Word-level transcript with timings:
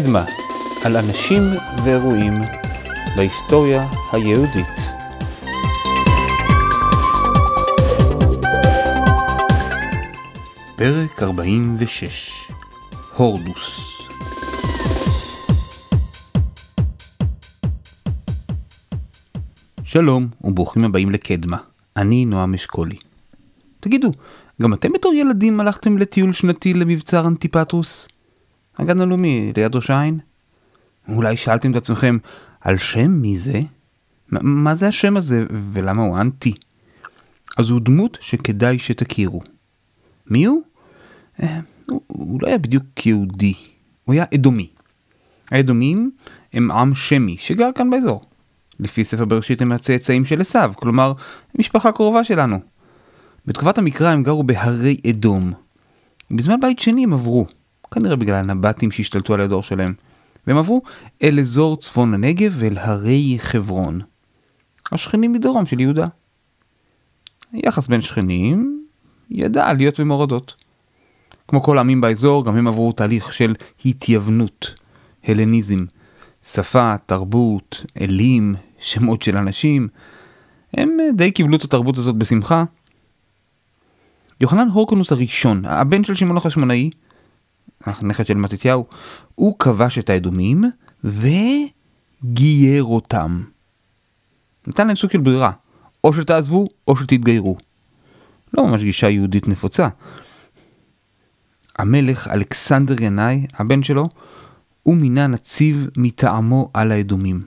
קדמה, 0.00 0.24
על 0.84 0.96
אנשים 0.96 1.42
ואירועים 1.84 2.32
בהיסטוריה 3.16 3.86
היהודית. 4.12 4.66
פרק 10.76 11.22
46 11.22 12.32
הורדוס 13.14 13.98
שלום 19.84 20.26
וברוכים 20.44 20.84
הבאים 20.84 21.10
לקדמה, 21.10 21.56
אני 21.96 22.24
נועם 22.24 22.54
אשכולי. 22.54 22.96
תגידו, 23.80 24.12
גם 24.62 24.74
אתם 24.74 24.92
בתור 24.92 25.14
ילדים 25.14 25.60
הלכתם 25.60 25.98
לטיול 25.98 26.32
שנתי 26.32 26.74
למבצר 26.74 27.26
אנטיפטרוס? 27.26 28.08
הגן 28.78 29.00
הלאומי 29.00 29.52
ליד 29.56 29.74
ראש 29.74 29.90
העין? 29.90 30.18
אולי 31.08 31.36
שאלתם 31.36 31.70
את 31.70 31.76
עצמכם, 31.76 32.18
על 32.60 32.78
שם 32.78 33.10
מי 33.10 33.38
זה? 33.38 33.60
מה, 34.28 34.40
מה 34.42 34.74
זה 34.74 34.88
השם 34.88 35.16
הזה 35.16 35.44
ולמה 35.72 36.02
הוא 36.02 36.18
אנטי? 36.18 36.54
אז 37.58 37.70
הוא 37.70 37.80
דמות 37.80 38.18
שכדאי 38.20 38.78
שתכירו. 38.78 39.40
מי 40.26 40.44
הוא? 40.44 40.62
אה, 41.42 41.60
הוא, 41.88 42.00
הוא 42.06 42.38
לא 42.42 42.48
היה 42.48 42.58
בדיוק 42.58 43.06
יהודי, 43.06 43.54
הוא 44.04 44.12
היה 44.12 44.24
אדומי. 44.34 44.68
האדומים 45.50 46.10
הם 46.52 46.70
עם 46.70 46.94
שמי 46.94 47.36
שגר 47.38 47.70
כאן 47.74 47.90
באזור. 47.90 48.22
לפי 48.80 49.04
ספר 49.04 49.24
בראשית 49.24 49.62
הם 49.62 49.72
הצאצאים 49.72 50.24
של 50.24 50.40
עשיו, 50.40 50.72
כלומר, 50.76 51.12
משפחה 51.58 51.92
קרובה 51.92 52.24
שלנו. 52.24 52.60
בתקופת 53.46 53.78
המקרא 53.78 54.08
הם 54.08 54.22
גרו 54.22 54.42
בהרי 54.42 54.96
אדום. 55.10 55.52
בזמן 56.30 56.60
בית 56.60 56.78
שני 56.78 57.04
הם 57.04 57.12
עברו, 57.12 57.46
כנראה 57.92 58.16
בגלל 58.16 58.34
הנבטים 58.34 58.90
שהשתלטו 58.90 59.34
על 59.34 59.40
הדור 59.40 59.62
שלהם, 59.62 59.94
והם 60.46 60.56
עברו 60.56 60.82
אל 61.22 61.40
אזור 61.40 61.76
צפון 61.76 62.14
הנגב 62.14 62.54
ואל 62.56 62.78
הרי 62.78 63.36
חברון. 63.38 64.00
השכנים 64.92 65.32
מדרום 65.32 65.66
של 65.66 65.80
יהודה. 65.80 66.06
יחס 67.52 67.86
בין 67.86 68.00
שכנים 68.00 68.84
ידע 69.30 69.66
עליות 69.66 70.00
ומורדות. 70.00 70.54
כמו 71.48 71.62
כל 71.62 71.78
העמים 71.78 72.00
באזור, 72.00 72.44
גם 72.44 72.56
הם 72.56 72.68
עברו 72.68 72.92
תהליך 72.92 73.34
של 73.34 73.54
התייוונות, 73.84 74.74
הלניזם, 75.24 75.84
שפה, 76.42 76.94
תרבות, 77.06 77.84
אלים, 78.00 78.54
שמות 78.78 79.22
של 79.22 79.36
אנשים. 79.36 79.88
הם 80.74 80.96
די 81.14 81.30
קיבלו 81.30 81.56
את 81.56 81.64
התרבות 81.64 81.98
הזאת 81.98 82.16
בשמחה. 82.16 82.64
יוחנן 84.40 84.68
הורקונוס 84.68 85.12
הראשון, 85.12 85.64
הבן 85.64 86.04
של 86.04 86.14
שמעון 86.14 86.36
החשמונאי, 86.36 86.90
הנכד 87.86 88.26
של 88.26 88.34
מתתיהו, 88.34 88.86
הוא 89.34 89.58
כבש 89.58 89.98
את 89.98 90.10
האדומים 90.10 90.64
וגייר 91.04 92.84
אותם. 92.84 93.42
נתן 94.66 94.86
להם 94.86 94.96
סוג 94.96 95.10
של 95.10 95.20
ברירה, 95.20 95.50
או 96.04 96.12
שתעזבו 96.12 96.66
או 96.88 96.96
שתתגיירו. 96.96 97.56
לא 98.54 98.66
ממש 98.66 98.82
גישה 98.82 99.08
יהודית 99.08 99.48
נפוצה. 99.48 99.88
המלך 101.78 102.28
אלכסנדר 102.28 103.02
ינאי, 103.02 103.46
הבן 103.54 103.82
שלו, 103.82 104.08
הוא 104.82 104.96
מינה 104.96 105.26
נציב 105.26 105.86
מטעמו 105.96 106.70
על 106.74 106.92
האדומים. 106.92 107.40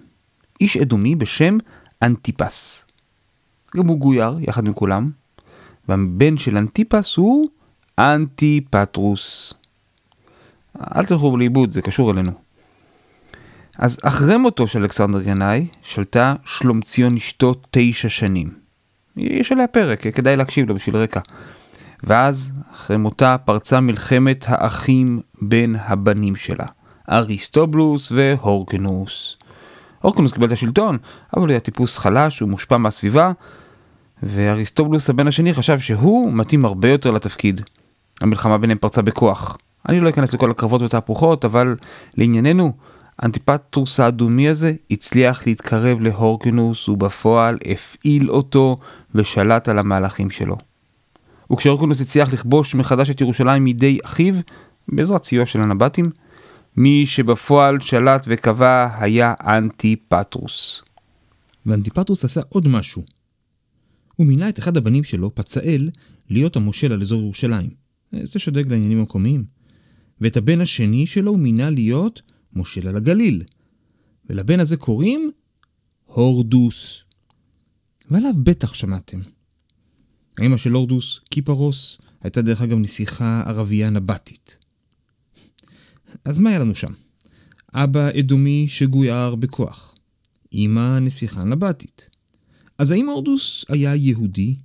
איש 0.61 0.77
אדומי 0.77 1.15
בשם 1.15 1.57
אנטיפס. 2.01 2.85
גם 3.77 3.87
הוא 3.87 3.99
גויר 3.99 4.37
יחד 4.41 4.67
עם 4.67 4.73
כולם, 4.73 5.07
והבן 5.89 6.37
של 6.37 6.57
אנטיפס 6.57 7.15
הוא 7.15 7.47
אנטיפטרוס. 7.99 9.53
אל 10.95 11.05
תלכו 11.05 11.37
לאיבוד, 11.37 11.71
זה 11.71 11.81
קשור 11.81 12.11
אלינו. 12.11 12.31
אז 13.77 13.99
אחרי 14.03 14.37
מותו 14.37 14.67
של 14.67 14.81
אלכסנדר 14.81 15.29
ינאי, 15.29 15.67
שלטה 15.83 16.35
שלומציון 16.45 17.15
אשתו 17.15 17.53
תשע 17.71 18.09
שנים. 18.09 18.49
יש 19.17 19.51
עליה 19.51 19.67
פרק, 19.67 20.07
כדאי 20.07 20.35
להקשיב 20.35 20.69
לו 20.69 20.75
בשביל 20.75 20.97
רקע. 20.97 21.19
ואז, 22.03 22.53
אחרי 22.73 22.97
מותה, 22.97 23.37
פרצה 23.37 23.79
מלחמת 23.79 24.45
האחים 24.47 25.19
בין 25.41 25.75
הבנים 25.79 26.35
שלה, 26.35 26.65
אריסטובלוס 27.11 28.11
והורקנוס. 28.11 29.37
הורקנוס 30.01 30.31
קיבל 30.31 30.47
את 30.47 30.51
השלטון, 30.51 30.97
אבל 31.37 31.49
היה 31.49 31.59
טיפוס 31.59 31.97
חלש, 31.97 32.39
הוא 32.39 32.49
מושפע 32.49 32.77
מהסביבה, 32.77 33.31
ואריסטובלוס 34.23 35.09
הבן 35.09 35.27
השני 35.27 35.53
חשב 35.53 35.79
שהוא 35.79 36.33
מתאים 36.33 36.65
הרבה 36.65 36.89
יותר 36.89 37.11
לתפקיד. 37.11 37.61
המלחמה 38.21 38.57
ביניהם 38.57 38.77
פרצה 38.77 39.01
בכוח. 39.01 39.57
אני 39.89 39.99
לא 39.99 40.09
אכנס 40.09 40.33
לכל 40.33 40.51
הקרבות 40.51 40.81
והתהפוכות, 40.81 41.45
אבל 41.45 41.75
לענייננו, 42.17 42.73
אנטיפטרוס 43.23 43.99
האדומי 43.99 44.49
הזה 44.49 44.73
הצליח 44.91 45.47
להתקרב 45.47 46.01
להורקנוס 46.01 46.89
ובפועל 46.89 47.57
הפעיל 47.71 48.31
אותו 48.31 48.75
ושלט 49.15 49.69
על 49.69 49.79
המהלכים 49.79 50.29
שלו. 50.29 50.57
וכשהורקנוס 51.51 52.01
הצליח 52.01 52.33
לכבוש 52.33 52.75
מחדש 52.75 53.09
את 53.09 53.21
ירושלים 53.21 53.63
מידי 53.63 53.97
אחיו, 54.03 54.35
בעזרת 54.87 55.23
סיוע 55.23 55.45
של 55.45 55.61
הנבטים, 55.61 56.05
מי 56.77 57.05
שבפועל 57.05 57.79
שלט 57.79 58.25
וקבע 58.27 58.87
היה 58.99 59.33
אנטיפטרוס. 59.41 60.83
ואנטיפטרוס 61.65 62.25
עשה 62.25 62.41
עוד 62.49 62.67
משהו. 62.67 63.01
הוא 64.15 64.27
מינה 64.27 64.49
את 64.49 64.59
אחד 64.59 64.77
הבנים 64.77 65.03
שלו, 65.03 65.35
פצאל, 65.35 65.89
להיות 66.29 66.55
המושל 66.55 66.91
על 66.91 67.01
אזור 67.01 67.21
ירושלים. 67.21 67.69
זה 68.11 68.39
שדואג 68.39 68.71
לעניינים 68.71 68.99
המקומיים. 68.99 69.54
ואת 70.21 70.37
הבן 70.37 70.61
השני 70.61 71.07
שלו 71.07 71.31
הוא 71.31 71.39
מינה 71.39 71.69
להיות 71.69 72.21
מושל 72.53 72.87
על 72.87 72.97
הגליל. 72.97 73.43
ולבן 74.29 74.59
הזה 74.59 74.77
קוראים 74.77 75.31
הורדוס. 76.05 77.03
ועליו 78.11 78.33
בטח 78.43 78.73
שמעתם. 78.73 79.21
האמא 80.37 80.57
של 80.57 80.71
הורדוס, 80.71 81.19
קיפרוס, 81.29 81.97
הייתה 82.21 82.41
דרך 82.41 82.61
אגב 82.61 82.77
נסיכה 82.77 83.43
ערבייה 83.45 83.89
נבטית. 83.89 84.57
אז 86.25 86.39
מה 86.39 86.49
היה 86.49 86.59
לנו 86.59 86.75
שם? 86.75 86.91
אבא 87.73 88.09
אדומי 88.19 88.65
שגויר 88.69 89.35
בכוח. 89.35 89.95
אמא 90.53 90.99
נסיכה 90.99 91.43
נבטית. 91.43 92.09
אז 92.77 92.91
האם 92.91 93.09
הורדוס 93.09 93.65
היה 93.69 93.95
יהודי? 93.95 94.55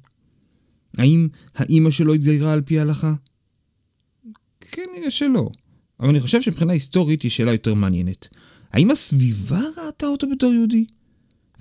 האם 0.99 1.29
האימא 1.55 1.91
שלו 1.91 2.15
התגיירה 2.15 2.53
על 2.53 2.63
פי 2.63 2.79
ההלכה? 2.79 3.15
כנראה 4.73 5.11
שלא. 5.11 5.49
אבל 6.01 6.09
אני 6.09 6.21
חושב 6.21 6.43
שמבחינה 6.43 6.73
היסטורית 6.73 7.23
היא 7.23 7.31
שאלה 7.31 7.53
יותר 7.53 7.75
מעניינת. 7.75 8.29
האם 8.73 8.91
הסביבה 8.91 9.61
ראתה 9.77 10.07
אותו 10.07 10.27
בתור 10.31 10.53
יהודי? 10.53 10.85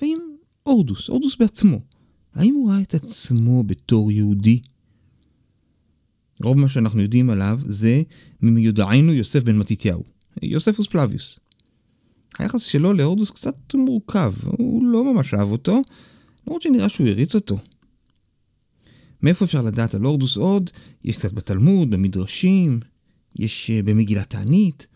והאם 0.02 0.18
הורדוס, 0.64 1.08
הורדוס 1.08 1.36
בעצמו, 1.36 1.80
האם 2.34 2.54
הוא 2.54 2.72
ראה 2.72 2.82
את 2.82 2.94
עצמו 2.94 3.64
בתור 3.64 4.12
יהודי? 4.12 4.62
רוב 6.44 6.58
מה 6.58 6.70
שאנחנו 6.70 7.02
יודעים 7.02 7.30
עליו 7.30 7.60
זה 7.68 8.02
ממיודענו 8.42 9.14
יוסף 9.14 9.44
בן 9.44 9.58
מתתיהו, 9.58 10.04
יוספוס 10.42 10.88
פלביוס. 10.88 11.40
היחס 12.40 12.64
שלו 12.64 12.94
להורדוס 12.94 13.32
קצת 13.32 13.56
מורכב, 13.74 14.34
הוא 14.46 14.86
לא 14.86 15.14
ממש 15.14 15.34
אהב 15.34 15.52
אותו, 15.52 15.82
למרות 16.48 16.62
שנראה 16.62 16.90
שהוא 16.90 17.08
הריץ 17.08 17.36
אותו. 17.36 17.58
מאיפה 19.22 19.46
אפשר 19.46 19.62
לדעת 19.62 19.96
על 19.96 20.02
הורדוס 20.02 20.38
עוד? 20.38 20.70
יש 21.06 21.18
קצת 21.18 21.34
בתלמוד, 21.34 21.90
במדרשים, 21.90 22.80
יש 23.40 23.72
uh, 23.72 23.86
במגילת 23.86 24.30
תענית. 24.30 24.88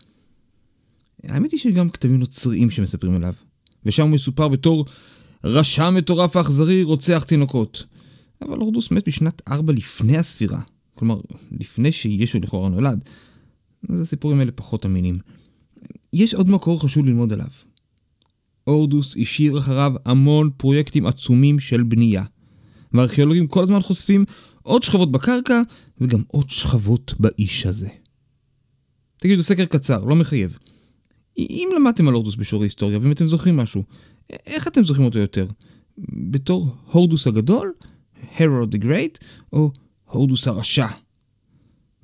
האמת 1.28 1.50
היא 1.52 1.60
שגם 1.60 1.88
כתבים 1.88 2.18
נוצריים 2.18 2.70
שמספרים 2.70 3.14
עליו. 3.14 3.32
ושם 3.84 4.02
הוא 4.02 4.10
מסופר 4.10 4.48
בתור 4.48 4.84
רשע 5.44 5.90
מטורף 5.90 6.36
ואכזרי 6.36 6.82
רוצח 6.82 7.24
תינוקות. 7.26 7.84
אבל 8.42 8.58
הורדוס 8.58 8.90
מת 8.90 9.08
בשנת 9.08 9.42
4 9.48 9.72
לפני 9.72 10.16
הספירה. 10.16 10.60
כלומר, 10.94 11.20
לפני 11.60 11.92
שישו 11.92 12.38
לכאורה 12.38 12.68
נולד. 12.68 13.04
אז 13.88 14.00
הסיפורים 14.00 14.40
האלה 14.40 14.52
פחות 14.52 14.86
אמינים. 14.86 15.18
יש 16.12 16.34
עוד 16.34 16.50
מקור 16.50 16.82
חשוב 16.82 17.04
ללמוד 17.06 17.32
עליו. 17.32 17.46
הורדוס 18.64 19.16
השאיר 19.16 19.58
אחריו 19.58 19.92
המון 20.04 20.50
פרויקטים 20.56 21.06
עצומים 21.06 21.60
של 21.60 21.82
בנייה. 21.82 22.24
והארכיאולוגים 22.92 23.46
כל 23.46 23.62
הזמן 23.62 23.80
חושפים 23.80 24.24
עוד 24.62 24.82
שכבות 24.82 25.12
בקרקע 25.12 25.60
וגם 26.00 26.22
עוד 26.26 26.50
שכבות 26.50 27.14
באיש 27.18 27.66
הזה. 27.66 27.88
תגידו, 29.16 29.42
סקר 29.42 29.64
קצר, 29.64 30.04
לא 30.04 30.16
מחייב. 30.16 30.58
אם 31.38 31.68
למדתם 31.76 32.08
על 32.08 32.14
הורדוס 32.14 32.36
בשיעורי 32.36 32.66
היסטוריה 32.66 32.98
ואם 32.98 33.12
אתם 33.12 33.26
זוכרים 33.26 33.56
משהו, 33.56 33.84
איך 34.30 34.68
אתם 34.68 34.84
זוכרים 34.84 35.04
אותו 35.04 35.18
יותר? 35.18 35.46
בתור 36.30 36.76
הורדוס 36.90 37.26
הגדול, 37.26 37.72
הרוד 38.38 38.74
the 38.74 38.78
Great, 38.78 39.24
או 39.52 39.72
הורדוס 40.04 40.48
הרשע? 40.48 40.86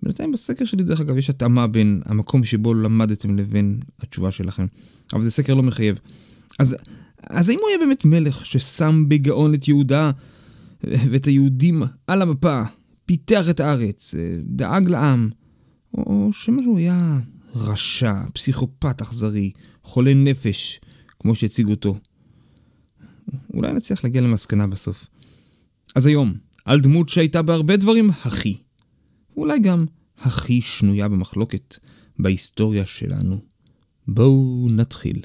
בינתיים 0.02 0.32
בסקר 0.32 0.64
שלי, 0.64 0.82
דרך 0.82 1.00
אגב, 1.00 1.16
יש 1.16 1.30
התאמה 1.30 1.66
בין 1.66 2.02
המקום 2.04 2.44
שבו 2.44 2.74
למדתם 2.74 3.36
לבין 3.36 3.80
התשובה 3.98 4.32
שלכם. 4.32 4.66
אבל 5.12 5.22
זה 5.22 5.30
סקר 5.30 5.54
לא 5.54 5.62
מחייב. 5.62 5.98
אז, 6.58 6.76
אז 7.30 7.48
האם 7.48 7.58
הוא 7.60 7.68
היה 7.68 7.78
באמת 7.78 8.04
מלך 8.04 8.46
ששם 8.46 9.04
בגאון 9.08 9.54
את 9.54 9.68
יהודה 9.68 10.10
ואת 10.84 11.24
היהודים 11.24 11.82
על 12.06 12.22
המפה, 12.22 12.62
פיתח 13.06 13.50
את 13.50 13.60
הארץ, 13.60 14.14
דאג 14.42 14.88
לעם, 14.88 15.30
או 15.94 16.32
שמא 16.32 16.62
הוא 16.62 16.78
היה 16.78 17.20
רשע, 17.54 18.14
פסיכופת 18.32 19.02
אכזרי, 19.02 19.50
חולה 19.82 20.14
נפש, 20.14 20.80
כמו 21.18 21.34
שהציגו 21.34 21.70
אותו. 21.70 21.98
אולי 23.54 23.72
נצליח 23.72 24.04
להגיע 24.04 24.20
למסקנה 24.20 24.66
בסוף. 24.66 25.08
אז 25.94 26.06
היום, 26.06 26.34
על 26.64 26.80
דמות 26.80 27.08
שהייתה 27.08 27.42
בהרבה 27.42 27.76
דברים 27.76 28.10
הכי, 28.24 28.56
ואולי 29.36 29.58
גם 29.58 29.84
הכי 30.18 30.60
שנויה 30.60 31.08
במחלוקת 31.08 31.76
בהיסטוריה 32.18 32.86
שלנו. 32.86 33.38
בואו 34.08 34.68
נתחיל. 34.70 35.22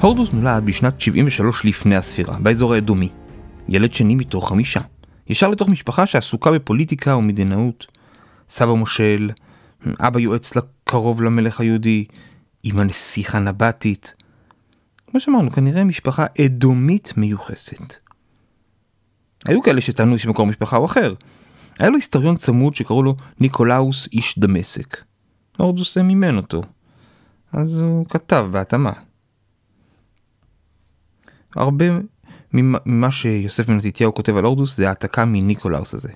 הורדוס 0.00 0.32
נולד 0.32 0.64
בשנת 0.64 1.00
73 1.00 1.64
לפני 1.64 1.96
הספירה, 1.96 2.38
באזור 2.38 2.74
האדומי. 2.74 3.08
ילד 3.68 3.92
שני 3.92 4.14
מתוך 4.14 4.48
חמישה. 4.48 4.80
ישר 5.26 5.48
לתוך 5.48 5.68
משפחה 5.68 6.06
שעסוקה 6.06 6.50
בפוליטיקה 6.50 7.16
ומדינאות. 7.16 7.86
סבא 8.48 8.72
מושל, 8.72 9.30
אבא 9.98 10.20
יועץ 10.20 10.56
לקרוב 10.56 11.22
למלך 11.22 11.60
היהודי, 11.60 12.04
אמא 12.64 12.82
נסיכה 12.82 13.38
נבטית. 13.38 14.14
כמו 15.10 15.20
שאמרנו, 15.20 15.50
כנראה 15.50 15.84
משפחה 15.84 16.26
אדומית 16.44 17.12
מיוחסת. 17.16 17.96
היו 19.48 19.62
כאלה 19.62 19.80
שטענו 19.80 20.18
שמקור 20.18 20.46
משפחה 20.46 20.76
הוא 20.76 20.86
אחר. 20.86 21.14
היה 21.78 21.90
לו 21.90 21.96
היסטוריון 21.96 22.36
צמוד 22.36 22.74
שקראו 22.74 23.02
לו 23.02 23.16
ניקולאוס 23.40 24.08
איש 24.12 24.38
דמשק. 24.38 25.04
הורדוס 25.56 25.98
מימן 25.98 26.36
אותו. 26.36 26.62
אז 27.52 27.80
הוא 27.80 28.06
כתב 28.08 28.48
בהתאמה. 28.50 28.92
הרבה 31.56 31.84
ממה 32.52 33.10
שיוסף 33.10 33.66
בן 33.66 33.76
מתתיהו 33.76 34.14
כותב 34.14 34.36
על 34.36 34.44
הורדוס 34.44 34.76
זה 34.76 34.88
העתקה 34.88 35.24
מניקולאוס 35.24 35.94
הזה. 35.94 36.10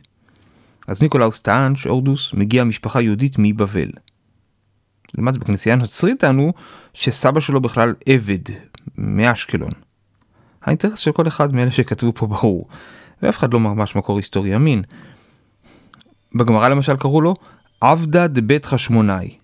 אז 0.88 1.02
ניקולאוס 1.02 1.42
טען 1.42 1.76
שהורדוס 1.76 2.34
מגיע 2.34 2.64
משפחה 2.64 3.00
יהודית 3.00 3.36
מבבל. 3.38 3.90
לעומת 5.14 5.36
בכנסייה 5.36 5.75
הנוצרית 5.75 6.20
טענו 6.20 6.52
שסבא 6.94 7.40
שלו 7.40 7.60
בכלל 7.60 7.94
עבד 8.06 8.54
מאשקלון. 8.98 9.70
האינטרס 10.62 10.98
של 10.98 11.12
כל 11.12 11.28
אחד 11.28 11.54
מאלה 11.54 11.70
שכתבו 11.70 12.12
פה 12.14 12.26
ברור, 12.26 12.69
ואף 13.22 13.38
אחד 13.38 13.52
לא 13.52 13.60
ממש 13.60 13.96
מקור 13.96 14.16
היסטורי 14.16 14.56
אמין. 14.56 14.82
בגמרא 16.34 16.69
למשל 16.69 16.96
קראו 16.96 17.20
לו 17.20 17.34
עבדה 17.81 18.26
דבית 18.26 18.66
חשמונאי. 18.66 19.36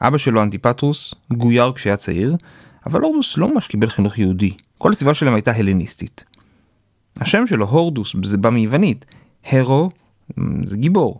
אבא 0.00 0.18
שלו 0.18 0.42
אנטיפטרוס 0.42 1.14
גויר 1.32 1.72
כשהיה 1.72 1.96
צעיר, 1.96 2.36
אבל 2.86 3.00
הורדוס 3.00 3.38
לא 3.38 3.54
ממש 3.54 3.66
קיבל 3.66 3.90
חינוך 3.90 4.18
יהודי, 4.18 4.52
כל 4.78 4.92
הסביבה 4.92 5.14
שלהם 5.14 5.34
הייתה 5.34 5.52
הלניסטית. 5.52 6.24
השם 7.20 7.46
שלו, 7.46 7.66
הורדוס, 7.66 8.16
זה 8.24 8.36
בא 8.36 8.50
מיוונית, 8.50 9.04
הרו 9.44 9.90
זה 10.66 10.76
גיבור, 10.76 11.18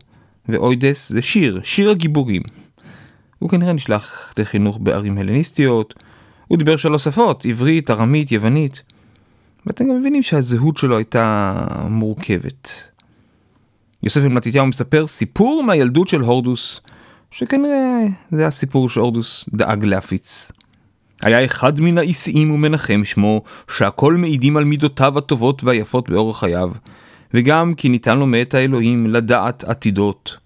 ואוידס 0.49 1.09
זה 1.09 1.23
שיר, 1.23 1.61
שיר 1.65 1.91
הגיבורים. 1.91 2.43
הוא 3.39 3.51
כנראה 3.51 3.73
נשלח 3.73 4.35
לחינוך 4.39 4.79
בערים 4.81 5.19
הלניסטיות, 5.19 5.95
הוא 6.49 6.59
דיבר 6.59 6.77
שלוש 6.77 7.05
שפות, 7.05 7.47
עברית, 7.47 7.91
ארמית, 7.91 8.33
יוונית. 8.33 8.83
ואתם 9.67 9.85
גם 9.85 10.01
מבינים 10.01 10.23
שהזהות 10.23 10.77
שלו 10.77 10.97
הייתה 10.97 11.55
מורכבת. 11.89 12.91
יוסף 14.03 14.21
בן 14.21 14.61
מספר 14.67 15.07
סיפור 15.07 15.63
מהילדות 15.63 16.09
של 16.09 16.21
הורדוס, 16.21 16.81
שכנראה 17.31 18.07
זה 18.31 18.47
הסיפור 18.47 18.89
שהורדוס 18.89 19.49
דאג 19.55 19.85
להפיץ. 19.85 20.53
היה 21.25 21.45
אחד 21.45 21.81
מן 21.81 21.99
האיסיים 21.99 22.51
ומנחם 22.51 23.03
שמו, 23.05 23.43
שהכל 23.71 24.15
מעידים 24.15 24.57
על 24.57 24.65
מידותיו 24.65 25.19
הטובות 25.19 25.65
והיפות 25.65 26.11
באורח 26.11 26.41
חייו, 26.41 26.71
וגם 27.35 27.75
כי 27.75 27.89
ניתן 27.89 28.19
לו 28.19 28.27
מאת 28.27 28.55
האלוהים 28.55 29.07
לדעת 29.07 29.65
עתידות. 29.65 30.37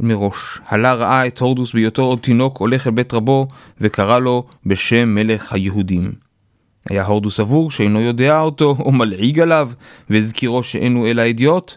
מראש, 0.00 0.60
הלה 0.68 0.94
ראה 0.94 1.26
את 1.26 1.38
הורדוס 1.38 1.72
בהיותו 1.72 2.02
עוד 2.02 2.18
תינוק 2.18 2.58
הולך 2.58 2.86
אל 2.86 2.92
בית 2.92 3.14
רבו, 3.14 3.48
וקרא 3.80 4.18
לו 4.18 4.46
בשם 4.66 5.08
מלך 5.08 5.52
היהודים. 5.52 6.04
היה 6.90 7.04
הורדוס 7.04 7.40
עבור 7.40 7.70
שאינו 7.70 8.00
יודע 8.00 8.40
אותו, 8.40 8.76
או 8.78 8.92
מלעיג 8.92 9.40
עליו, 9.40 9.70
והזכירו 10.10 10.62
שאינו 10.62 11.06
אלא 11.06 11.30
אדיוט, 11.30 11.74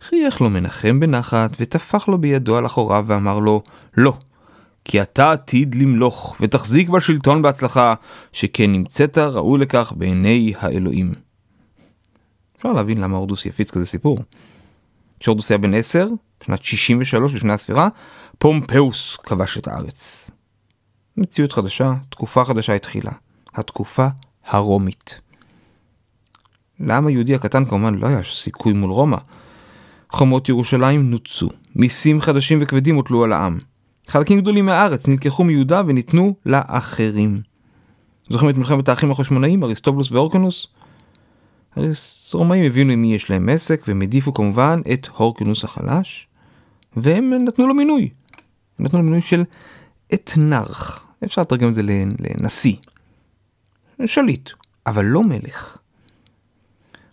חייך 0.00 0.40
לו 0.40 0.50
מנחם 0.50 1.00
בנחת, 1.00 1.56
וטפח 1.60 2.08
לו 2.08 2.18
בידו 2.18 2.56
על 2.56 2.66
אחוריו 2.66 3.04
ואמר 3.06 3.38
לו, 3.38 3.62
לא, 3.96 4.14
כי 4.84 5.02
אתה 5.02 5.32
עתיד 5.32 5.74
למלוך, 5.74 6.36
ותחזיק 6.40 6.88
בשלטון 6.88 7.42
בהצלחה, 7.42 7.94
שכן 8.32 8.72
נמצאת 8.72 9.18
ראוי 9.18 9.60
לכך 9.60 9.92
בעיני 9.96 10.52
האלוהים. 10.58 11.12
אפשר 12.56 12.72
להבין 12.72 12.98
למה 12.98 13.16
הורדוס 13.16 13.46
יפיץ 13.46 13.70
כזה 13.70 13.86
סיפור. 13.86 14.18
כשהורדוס 15.20 15.50
היה 15.50 15.58
בן 15.58 15.74
10, 15.74 16.08
בשנת 16.40 16.62
63 16.62 17.34
לפני 17.34 17.52
הספירה, 17.52 17.88
פומפאוס 18.38 19.16
כבש 19.16 19.58
את 19.58 19.68
הארץ. 19.68 20.30
מציאות 21.16 21.52
חדשה, 21.52 21.92
תקופה 22.08 22.44
חדשה 22.44 22.74
התחילה. 22.74 23.12
התקופה 23.54 24.06
הרומית. 24.46 25.20
לעם 26.80 27.06
היהודי 27.06 27.34
הקטן 27.34 27.64
כמובן 27.64 27.94
לא 27.94 28.06
היה 28.06 28.22
סיכוי 28.24 28.72
מול 28.72 28.90
רומא. 28.90 29.18
חומות 30.10 30.48
ירושלים 30.48 31.10
נותצו, 31.10 31.48
מיסים 31.76 32.20
חדשים 32.20 32.58
וכבדים 32.62 32.96
הוטלו 32.96 33.24
על 33.24 33.32
העם. 33.32 33.58
חלקים 34.08 34.40
גדולים 34.40 34.66
מהארץ 34.66 35.08
נלקחו 35.08 35.44
מיהודה 35.44 35.82
וניתנו 35.86 36.34
לאחרים. 36.46 37.40
זוכרים 38.28 38.50
את 38.50 38.56
מלחמת 38.56 38.88
האחים 38.88 39.10
החשמונאים, 39.10 39.64
אריסטובלוס 39.64 40.12
והורקנוס? 40.12 40.66
הרומאים 42.32 42.64
הבינו 42.64 42.92
עם 42.92 43.02
מי 43.02 43.14
יש 43.14 43.30
להם 43.30 43.48
עסק 43.48 43.84
והם 43.88 44.00
העדיפו 44.00 44.34
כמובן 44.34 44.80
את 44.92 45.08
הורקנוס 45.16 45.64
החלש 45.64 46.28
והם 46.96 47.32
נתנו 47.44 47.66
לו 47.66 47.74
מינוי. 47.74 48.10
נתנו 48.78 48.98
לו 48.98 49.04
מינוי 49.04 49.20
של 49.20 49.44
אתנרך, 50.14 51.06
אפשר 51.24 51.40
לתרגם 51.40 51.68
את 51.68 51.74
זה 51.74 51.82
לנשיא. 52.18 52.76
שליט, 54.06 54.50
אבל 54.86 55.04
לא 55.04 55.22
מלך. 55.22 55.78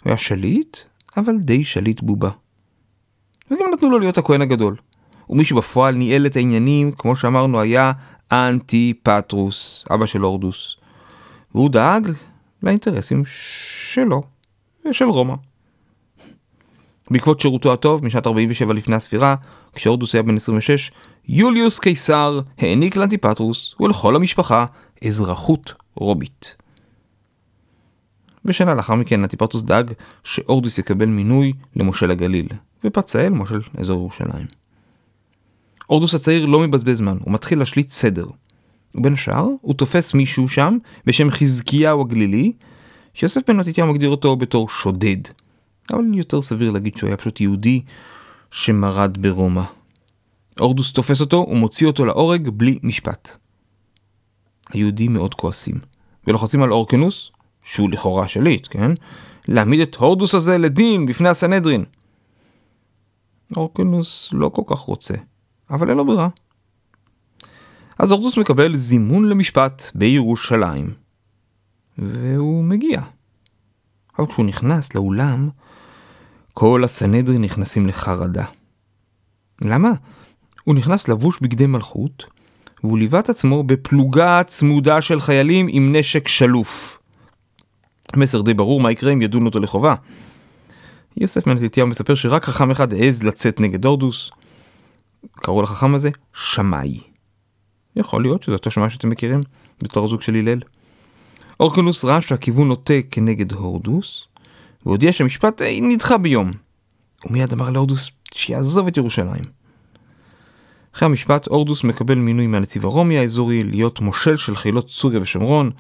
הוא 0.04 0.10
היה 0.10 0.18
שליט, 0.18 0.78
אבל 1.18 1.38
די 1.38 1.64
שליט 1.64 2.02
בובה. 2.02 2.30
וגם 3.52 3.66
נתנו 3.74 3.90
לו 3.90 4.00
להיות 4.00 4.18
הכהן 4.18 4.42
הגדול. 4.42 4.76
ומי 5.30 5.44
שבפועל 5.44 5.96
ניהל 5.96 6.26
את 6.26 6.36
העניינים, 6.36 6.92
כמו 6.92 7.16
שאמרנו, 7.16 7.60
היה 7.60 7.92
אנטי-פטרוס, 8.32 9.86
אבא 9.94 10.06
של 10.06 10.22
הורדוס. 10.22 10.76
והוא 11.56 11.70
דאג 11.70 12.12
לאינטרסים 12.64 13.24
שלו 13.92 14.24
ושל 14.86 15.06
רומא. 15.06 15.36
בעקבות 17.12 17.40
שירותו 17.40 17.74
הטוב, 17.74 18.06
משנת 18.06 18.28
47 18.28 18.74
לפני 18.74 18.96
הספירה, 18.96 19.36
כשהורדוס 19.74 20.16
היה 20.16 20.24
בן 20.24 20.36
26, 20.36 20.92
יוליוס 21.28 21.80
קיסר 21.80 22.40
העניק 22.58 22.96
לאנטיפטרוס 22.96 23.76
ולכל 23.80 24.16
המשפחה 24.16 24.66
אזרחות 25.06 25.74
רומית. 25.96 26.56
ושנה 28.46 28.74
לאחר 28.74 28.96
מכן 28.96 29.24
אנטיפטרוס 29.24 29.64
דאג 29.64 29.92
שהורדוס 30.24 30.78
יקבל 30.78 31.06
מינוי 31.06 31.54
למושל 31.76 32.12
הגליל, 32.12 32.48
ופצאל 32.84 33.30
מושל 33.30 33.62
אזור 33.78 34.00
ירושלים. 34.00 34.60
הורדוס 35.90 36.14
הצעיר 36.14 36.46
לא 36.46 36.60
מבזבז 36.60 36.98
זמן, 36.98 37.18
הוא 37.22 37.34
מתחיל 37.34 37.60
להשליט 37.60 37.90
סדר. 37.90 38.28
ובין 38.96 39.14
השאר, 39.14 39.48
הוא 39.62 39.74
תופס 39.74 40.14
מישהו 40.14 40.48
שם 40.48 40.78
בשם 41.06 41.30
חזקיהו 41.30 42.02
הגלילי, 42.02 42.52
שיוסף 43.14 43.42
בן 43.48 43.58
מתתיהו 43.58 43.88
מגדיר 43.88 44.10
אותו 44.10 44.36
בתור 44.36 44.70
שודד. 44.70 45.18
אבל 45.94 46.04
יותר 46.14 46.42
סביר 46.42 46.72
להגיד 46.72 46.98
שהוא 46.98 47.08
היה 47.08 47.18
פשוט 47.18 47.42
יהודי 47.42 47.82
שמרד 48.52 49.18
ברומא. 49.22 49.64
הורדוס 50.60 50.94
תופס 50.94 51.22
אותו 51.22 51.48
ומוציא 51.52 51.88
אותו 51.88 52.06
להורג 52.06 52.50
בלי 52.50 52.80
משפט. 52.84 53.38
היהודים 54.74 55.14
מאוד 55.14 55.34
כועסים, 55.34 55.76
ולוחצים 56.28 56.64
על 56.64 56.72
אורקנוס, 56.72 57.32
שהוא 57.64 57.90
לכאורה 57.90 58.28
שליט, 58.28 58.68
כן? 58.72 58.92
להעמיד 59.48 59.80
את 59.80 59.96
הורדוס 59.96 60.36
הזה 60.36 60.58
לדין 60.58 61.06
בפני 61.06 61.30
הסנהדרין. 61.30 61.84
אורקנוס 63.58 64.30
לא 64.34 64.50
כל 64.50 64.64
כך 64.66 64.80
רוצה. 64.80 65.14
אבל 65.72 65.90
אין 65.90 65.98
לו 65.98 66.06
ברירה. 66.06 66.28
אז 68.00 68.12
אורדוס 68.12 68.38
מקבל 68.38 68.76
זימון 68.76 69.30
למשפט 69.30 69.84
בירושלים. 69.96 70.94
והוא 71.98 72.64
מגיע. 72.64 73.02
אבל 74.20 74.28
כשהוא 74.28 74.46
נכנס 74.46 74.96
לאולם, 74.96 75.50
כל 76.54 76.84
הסנהדרין 76.84 77.42
נכנסים 77.42 77.88
לחרדה. 77.88 78.46
למה? 79.62 79.92
הוא 80.64 80.76
נכנס 80.76 81.08
לבוש 81.08 81.40
בגדי 81.42 81.66
מלכות, 81.66 82.26
והוא 82.84 82.98
ליווה 82.98 83.20
את 83.20 83.30
עצמו 83.30 83.64
בפלוגה 83.64 84.44
צמודה 84.44 85.02
של 85.02 85.20
חיילים 85.20 85.68
עם 85.70 85.96
נשק 85.96 86.28
שלוף. 86.28 87.00
מסר 88.16 88.42
די 88.42 88.54
ברור 88.54 88.82
מה 88.82 88.92
יקרה 88.92 89.14
אם 89.14 89.22
ידון 89.22 89.46
אותו 89.46 89.60
לחובה. 89.60 89.96
יוסף 91.18 91.48
מנתתיהו 91.48 91.88
מספר 91.88 92.16
שרק 92.16 92.46
חכם 92.46 92.72
אחד 92.72 92.94
העז 92.94 93.24
לצאת 93.24 93.62
נגד 93.62 93.86
הורדוס, 93.86 94.32
קראו 95.32 95.62
לחכם 95.62 95.96
הזה 95.96 96.10
שמאי. 96.34 97.00
יכול 97.96 98.22
להיות 98.22 98.44
שזה 98.44 98.54
אותו 98.54 98.72
שמאי 98.72 98.90
שאתם 98.90 99.10
מכירים, 99.10 99.42
בתור 99.82 100.06
הזוג 100.06 100.22
של 100.22 100.36
הלל. 100.36 100.60
אורקנוס 101.60 102.06
ראה 102.06 102.22
שהכיוון 102.22 102.68
נוטה 102.68 102.94
כנגד 103.12 103.52
הורדוס, 103.52 104.28
והודיע 104.86 105.14
שהמשפט 105.14 105.62
אה, 105.62 105.78
נדחה 105.82 106.18
ביום. 106.18 106.52
הוא 107.24 107.32
מיד 107.32 107.54
אמר 107.54 107.70
להורדוס 107.70 108.12
שיעזוב 108.34 108.88
את 108.88 108.98
ירושלים. 108.98 109.44
אחרי 110.96 111.06
המשפט, 111.06 111.48
הורדוס 111.48 111.84
מקבל 111.84 112.16
מינוי 112.16 112.48
מהנציב 112.48 112.86
הרומי 112.86 113.18
האזורי 113.18 113.64
להיות 113.64 114.00
מושל 114.00 114.38
של 114.38 114.56
חילות 114.56 114.90
סוריה 114.90 115.20
ושומרון, 115.22 115.72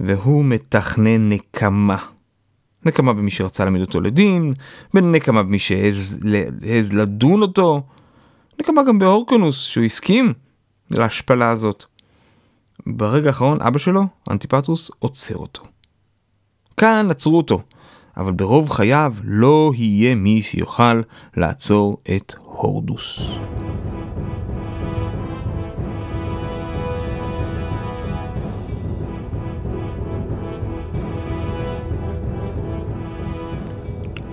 והוא 0.00 0.44
מתכנן 0.44 1.28
נקמה. 1.28 1.96
נקמה 2.86 3.12
במי 3.12 3.30
שרצה 3.30 3.64
להעמיד 3.64 3.82
אותו 3.82 4.00
לדין, 4.00 4.52
נקמה 4.94 5.42
במי 5.42 5.58
שהעז 5.58 6.92
לדון 6.92 7.42
אותו, 7.42 7.82
נקמה 8.60 8.82
גם 8.82 8.98
באורקונוס 8.98 9.60
שהוא 9.62 9.84
הסכים 9.84 10.32
להשפלה 10.90 11.50
הזאת. 11.50 11.84
ברגע 12.86 13.26
האחרון 13.26 13.60
אבא 13.60 13.78
שלו, 13.78 14.06
אנטיפטרוס, 14.30 14.90
עוצר 14.98 15.36
אותו. 15.36 15.62
כאן 16.76 17.10
עצרו 17.10 17.36
אותו, 17.36 17.62
אבל 18.16 18.32
ברוב 18.32 18.70
חייו 18.70 19.14
לא 19.24 19.72
יהיה 19.74 20.14
מי 20.14 20.42
שיוכל 20.42 21.00
לעצור 21.36 21.96
את 22.16 22.34
הורדוס. 22.38 23.20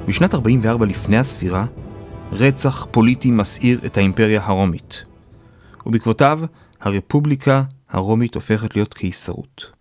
בשנת 0.08 0.34
44 0.34 0.86
לפני 0.86 1.18
הספירה, 1.18 1.66
רצח 2.36 2.88
פוליטי 2.92 3.32
מסעיר 3.32 3.80
את 3.86 3.98
האימפריה 3.98 4.42
הרומית, 4.46 5.04
ובעקבותיו 5.86 6.40
הרפובליקה 6.82 7.64
הרומית 7.90 8.36
הופכת 8.36 8.76
להיות 8.76 8.94
קיסרות. 8.94 9.72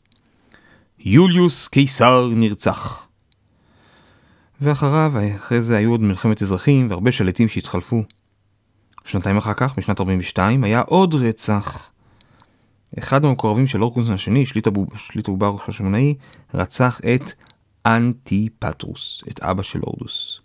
יוליוס 0.99 1.69
קיסר 1.69 2.29
נרצח. 2.35 3.07
ואחריו, 4.61 5.13
אחרי 5.37 5.63
זה 5.63 5.77
היו 5.77 5.91
עוד 5.91 6.01
מלחמת 6.01 6.43
אזרחים 6.43 6.91
והרבה 6.91 7.13
שליטים 7.13 7.49
שהתחלפו. 7.49 8.03
שנתיים 9.05 9.37
אחר 9.37 9.55
כך, 9.55 9.75
בשנת 9.77 10.01
42, 10.01 10.65
היה 10.65 10.81
עוד 10.81 11.15
רצח. 11.15 11.91
אחד 12.99 13.23
מהמקורבים 13.23 13.67
של 13.67 13.83
אורקונס 13.83 14.09
השני, 14.09 14.47
שליט 14.97 15.29
עובר 15.29 15.55
החשמונאי, 15.55 16.15
רצח 16.55 17.01
את 17.15 17.33
אנטיפטרוס, 17.87 19.23
את 19.31 19.41
אבא 19.41 19.63
של 19.63 19.81
אורדוס. 19.83 20.42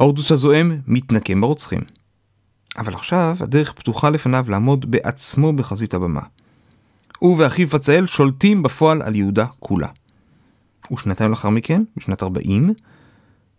אורדוס 0.00 0.32
הזועם 0.32 0.72
מתנקם 0.86 1.40
ברוצחים. 1.40 1.80
אבל 2.78 2.94
עכשיו 2.94 3.36
הדרך 3.40 3.72
פתוחה 3.72 4.10
לפניו 4.10 4.44
לעמוד 4.48 4.90
בעצמו 4.90 5.52
בחזית 5.52 5.94
הבמה. 5.94 6.20
הוא 7.18 7.36
ואחיו 7.38 7.68
פצאל 7.68 8.06
שולטים 8.06 8.62
בפועל 8.62 9.02
על 9.02 9.14
יהודה 9.14 9.46
כולה. 9.58 9.88
ושנתיים 10.92 11.30
לאחר 11.30 11.50
מכן, 11.50 11.82
בשנת 11.96 12.22
40, 12.22 12.74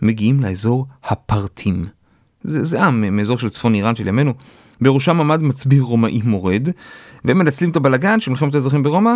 מגיעים 0.02 0.40
לאזור 0.40 0.88
הפרטים. 1.04 1.86
זה, 2.44 2.64
זה 2.64 2.84
עם 2.84 3.16
מאזור 3.16 3.38
של 3.38 3.50
צפון 3.50 3.74
איראן 3.74 3.96
של 3.96 4.08
ימינו. 4.08 4.34
בראשם 4.82 5.20
עמד 5.22 5.42
מצביא 5.42 5.82
רומאי 5.82 6.22
מורד, 6.24 6.70
והם 7.26 7.38
מנצלים 7.38 7.70
את 7.70 7.76
הבלגן 7.76 8.20
של 8.20 8.32
מלחמת 8.32 8.56
האזרחים 8.56 8.84
ברומא, 8.84 9.16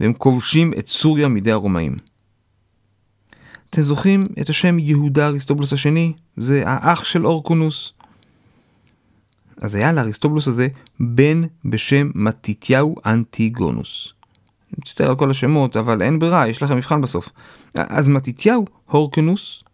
והם 0.00 0.12
כובשים 0.12 0.72
את 0.78 0.86
סוריה 0.86 1.28
מידי 1.28 1.52
הרומאים. 1.52 1.96
אתם 3.70 3.82
זוכרים 3.82 4.26
את 4.40 4.48
השם 4.48 4.78
יהודה 4.78 5.26
אריסטובולוס 5.26 5.72
השני? 5.72 6.12
זה 6.36 6.62
האח 6.66 7.04
של 7.04 7.26
אורקונוס. 7.26 7.92
אז 9.62 9.74
היה 9.74 9.92
לאריסטובולוס 9.92 10.48
הזה 10.48 10.68
בן 11.00 11.42
בשם 11.64 12.10
מתיתיהו 12.14 12.96
אנטיגונוס. 13.06 14.12
אני 14.72 14.78
מצטער 14.80 15.08
על 15.08 15.16
כל 15.16 15.30
השמות, 15.30 15.76
אבל 15.76 16.02
אין 16.02 16.18
ברירה, 16.18 16.48
יש 16.48 16.62
לכם 16.62 16.76
מבחן 16.76 17.00
בסוף. 17.00 17.28
אז 17.74 18.08
מתיתיהו 18.08 18.64
הורקנוס, 18.86 19.64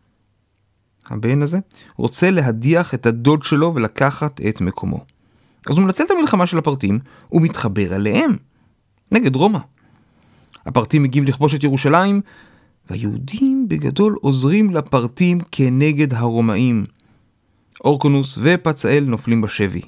הבן 1.07 1.43
הזה, 1.43 1.59
רוצה 1.97 2.31
להדיח 2.31 2.95
את 2.95 3.07
הדוד 3.07 3.43
שלו 3.43 3.75
ולקחת 3.75 4.41
את 4.49 4.61
מקומו. 4.61 5.05
אז 5.71 5.77
הוא 5.77 5.85
מנצל 5.85 6.05
את 6.05 6.11
המלחמה 6.11 6.47
של 6.47 6.59
הפרטים, 6.59 6.99
ומתחבר 7.33 7.95
אליהם, 7.95 8.37
נגד 9.13 9.37
רומא. 9.37 9.59
הפרטים 10.67 11.03
מגיעים 11.03 11.25
לכבוש 11.25 11.55
את 11.55 11.65
ירושלים, 11.65 12.21
והיהודים 12.91 13.69
בגדול 13.69 14.17
עוזרים 14.21 14.75
לפרטים 14.75 15.39
כנגד 15.53 16.15
הרומאים. 16.15 16.85
אורקונוס 17.85 18.39
ופצאל 18.43 19.05
נופלים 19.05 19.41
בשבי. 19.41 19.81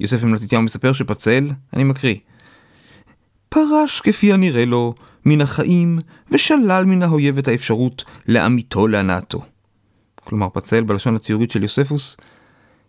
יוסף 0.00 0.24
אמלתיתיהו 0.24 0.62
מספר 0.62 0.92
שפצאל, 0.92 1.50
אני 1.72 1.84
מקריא, 1.84 2.16
פרש 3.48 4.00
כפי 4.00 4.32
הנראה 4.32 4.64
לו 4.64 4.94
מן 5.24 5.40
החיים 5.40 5.98
ושלל 6.30 6.84
מן 6.84 7.02
האויב 7.02 7.38
את 7.38 7.48
האפשרות 7.48 8.04
לעמיתו 8.26 8.88
להנאתו. 8.88 9.42
כלומר 10.24 10.48
פצאל 10.52 10.84
בלשון 10.84 11.16
הציורית 11.16 11.50
של 11.50 11.62
יוספוס, 11.62 12.16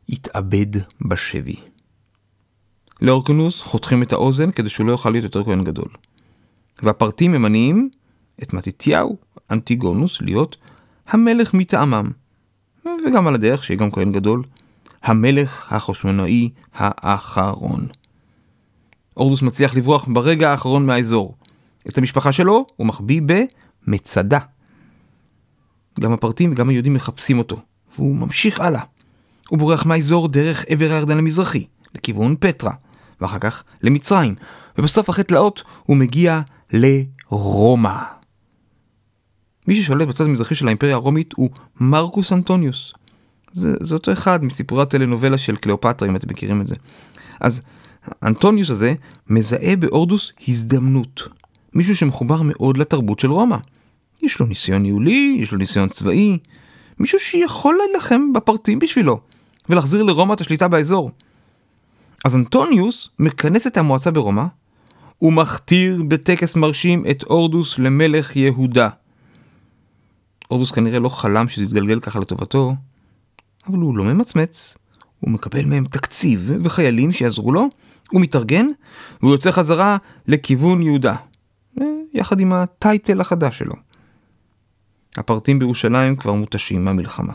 התאבד 0.10 0.82
בשבי. 1.02 1.56
לאורקונוס 3.02 3.62
חותכים 3.62 4.04
את 4.04 4.14
האוזן 4.14 4.52
כדי 4.52 4.70
שהוא 4.70 4.88
לא 4.88 4.92
יוכל 4.92 5.10
להיות 5.10 5.24
יותר 5.24 5.44
כהן 5.44 5.64
גדול. 5.64 5.88
והפרטים 6.84 7.32
ממנים 7.32 7.90
את 8.44 8.54
מתיתיהו, 8.54 9.18
אנטיגונוס, 9.52 10.22
להיות 10.22 10.58
המלך 11.08 11.54
מטעמם. 11.54 12.12
וגם 12.86 13.28
על 13.28 13.36
הדרך, 13.36 13.64
שיהיה 13.64 13.80
גם 13.80 13.92
כהן 13.92 14.12
גדול, 14.12 14.44
המלך 15.04 15.74
החושמונאי 15.74 16.50
האחרון. 16.74 17.88
אורדוס 19.18 19.42
מצליח 19.42 19.76
לברוח 19.76 20.08
ברגע 20.08 20.52
האחרון 20.52 20.86
מהאזור. 20.86 21.36
את 21.90 21.98
המשפחה 21.98 22.32
שלו 22.32 22.66
הוא 22.76 22.88
מחביא 22.88 23.22
במצדה. 23.26 24.40
גם 26.00 26.14
הפרטים 26.14 26.52
וגם 26.52 26.70
היהודים 26.70 26.94
מחפשים 26.94 27.38
אותו, 27.38 27.58
והוא 27.96 28.16
ממשיך 28.16 28.60
הלאה. 28.60 28.82
הוא 29.50 29.60
בורח 29.60 29.86
מהאזור 29.86 30.28
דרך 30.28 30.66
עבר 30.68 30.92
הירדן 30.92 31.18
המזרחי, 31.18 31.66
לכיוון 31.96 32.36
פטרה, 32.40 32.72
ואחר 33.22 33.40
כך 33.40 33.64
למצרים, 33.84 34.36
ובסוף 34.78 35.10
אחרי 35.10 35.24
תלאות 35.24 35.64
הוא 35.84 35.98
מגיע 35.98 36.42
לרומא. 36.74 38.17
מי 39.68 39.76
ששולט 39.76 40.08
בצד 40.08 40.26
המזרחי 40.26 40.56
של 40.56 40.68
האימפריה 40.68 40.96
הרומית 40.96 41.34
הוא 41.36 41.50
מרקוס 41.80 42.34
אנטוניוס. 42.34 42.94
זה, 43.52 43.74
זה 43.82 43.96
אותו 43.96 44.14
אחד 44.14 44.44
מסיפורי 44.44 44.82
הטלנובלה 44.82 45.38
של 45.38 45.56
קליאופטרה, 45.56 46.10
אם 46.10 46.16
אתם 46.16 46.28
מכירים 46.30 46.62
את 46.62 46.68
זה. 46.68 46.76
אז 47.40 47.62
אנטוניוס 48.24 48.70
הזה 48.70 48.94
מזהה 49.30 49.76
באורדוס 49.76 50.32
הזדמנות. 50.48 51.28
מישהו 51.74 51.96
שמחובר 51.96 52.42
מאוד 52.42 52.78
לתרבות 52.78 53.20
של 53.20 53.32
רומא. 53.32 53.58
יש 54.24 54.40
לו 54.40 54.46
ניסיון 54.46 54.82
ניהולי, 54.82 55.38
יש 55.40 55.52
לו 55.52 55.58
ניסיון 55.58 55.90
צבאי, 55.90 56.38
מישהו 57.00 57.20
שיכול 57.20 57.78
להילחם 57.78 58.34
בפרטים 58.34 58.80
בשבילו, 58.80 59.20
ולהחזיר 59.70 60.04
לרומא 60.04 60.34
את 60.34 60.42
השליטה 60.42 60.68
באזור. 60.68 61.12
אז 62.26 62.36
אנטוניוס 62.36 63.10
מכנס 63.20 63.68
את 63.68 63.78
המועצה 63.78 64.12
ברומא, 64.12 64.44
ומכתיר 65.22 66.04
בטקס 66.08 66.56
מרשים 66.56 67.06
את 67.12 67.24
אורדוס 67.24 67.80
למלך 67.80 68.36
יהודה. 68.36 68.90
אורדוס 70.52 70.72
כנראה 70.72 71.00
לא 71.00 71.10
חלם 71.10 71.48
שזה 71.48 71.64
יתגלגל 71.64 72.00
ככה 72.00 72.20
לטובתו, 72.20 72.76
אבל 73.68 73.78
הוא 73.78 73.98
לא 73.98 74.04
ממצמץ, 74.04 74.78
הוא 75.20 75.32
מקבל 75.32 75.66
מהם 75.66 75.86
תקציב 75.86 76.52
וחיילים 76.64 77.12
שיעזרו 77.12 77.52
לו, 77.52 77.68
הוא 78.12 78.22
מתארגן, 78.22 78.66
והוא 79.22 79.32
יוצא 79.32 79.52
חזרה 79.52 79.98
לכיוון 80.28 80.82
יהודה, 80.82 81.16
יחד 82.14 82.40
עם 82.40 82.54
הטייטל 82.54 83.22
החדש 83.22 83.58
שלו. 83.58 83.74
הפרטים 85.18 85.60
בירושלים 85.60 86.16
כבר 86.16 86.34
מותשים 86.34 86.86
מהמלחמה, 86.86 87.34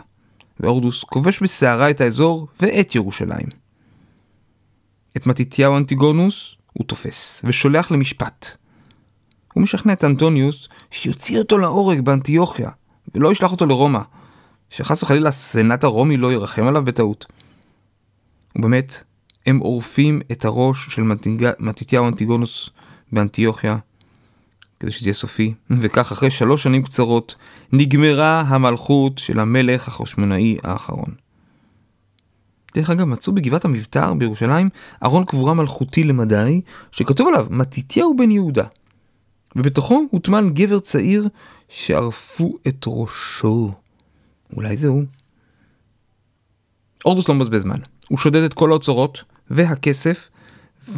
ואורדוס 0.60 1.04
כובש 1.04 1.40
בסערה 1.40 1.90
את 1.90 2.00
האזור 2.00 2.48
ואת 2.60 2.94
ירושלים. 2.94 3.46
את 5.16 5.26
מתיתיהו 5.26 5.76
אנטיגונוס 5.76 6.56
הוא 6.72 6.86
תופס, 6.86 7.42
ושולח 7.44 7.90
למשפט. 7.90 8.56
הוא 9.54 9.62
משכנע 9.62 9.92
את 9.92 10.04
אנטוניוס 10.04 10.68
שיוציא 10.90 11.38
אותו 11.38 11.58
להורג 11.58 12.00
באנטיוכיה, 12.00 12.70
ולא 13.14 13.32
ישלח 13.32 13.52
אותו 13.52 13.66
לרומא, 13.66 14.00
שחס 14.70 15.02
וחלילה 15.02 15.28
הסנאט 15.28 15.84
הרומי 15.84 16.16
לא 16.16 16.32
ירחם 16.32 16.66
עליו 16.66 16.84
בטעות. 16.84 17.26
ובאמת, 18.56 19.02
הם 19.46 19.58
עורפים 19.58 20.20
את 20.32 20.44
הראש 20.44 20.86
של 20.90 21.02
מתיתיהו 21.58 22.08
אנטיגונוס 22.08 22.70
באנטיוכיה, 23.12 23.76
כדי 24.80 24.90
שזה 24.90 25.08
יהיה 25.08 25.14
סופי, 25.14 25.54
וכך 25.70 26.12
אחרי 26.12 26.30
שלוש 26.30 26.62
שנים 26.62 26.82
קצרות 26.82 27.34
נגמרה 27.72 28.40
המלכות 28.40 29.18
של 29.18 29.40
המלך 29.40 29.88
החושמונאי 29.88 30.56
האחרון. 30.62 31.14
דרך 32.74 32.90
אגב, 32.90 33.04
מצאו 33.04 33.32
בגבעת 33.32 33.64
המבתר 33.64 34.14
בירושלים 34.14 34.68
ארון 35.04 35.24
קבורה 35.24 35.54
מלכותי 35.54 36.04
למדי, 36.04 36.60
שכתוב 36.92 37.28
עליו 37.28 37.46
מתיתיהו 37.50 38.16
בן 38.16 38.30
יהודה. 38.30 38.64
ובתוכו 39.56 40.02
הוטמן 40.10 40.50
גבר 40.50 40.78
צעיר 40.78 41.28
שערפו 41.72 42.58
את 42.68 42.84
ראשו. 42.86 43.72
אולי 44.56 44.76
זה 44.76 44.88
הוא. 44.88 45.04
אורדוס 47.04 47.28
לא 47.28 47.34
מבזבז 47.34 47.62
זמן. 47.62 47.78
הוא 48.08 48.18
שודד 48.18 48.42
את 48.42 48.54
כל 48.54 48.70
האוצרות 48.70 49.24
והכסף, 49.50 50.28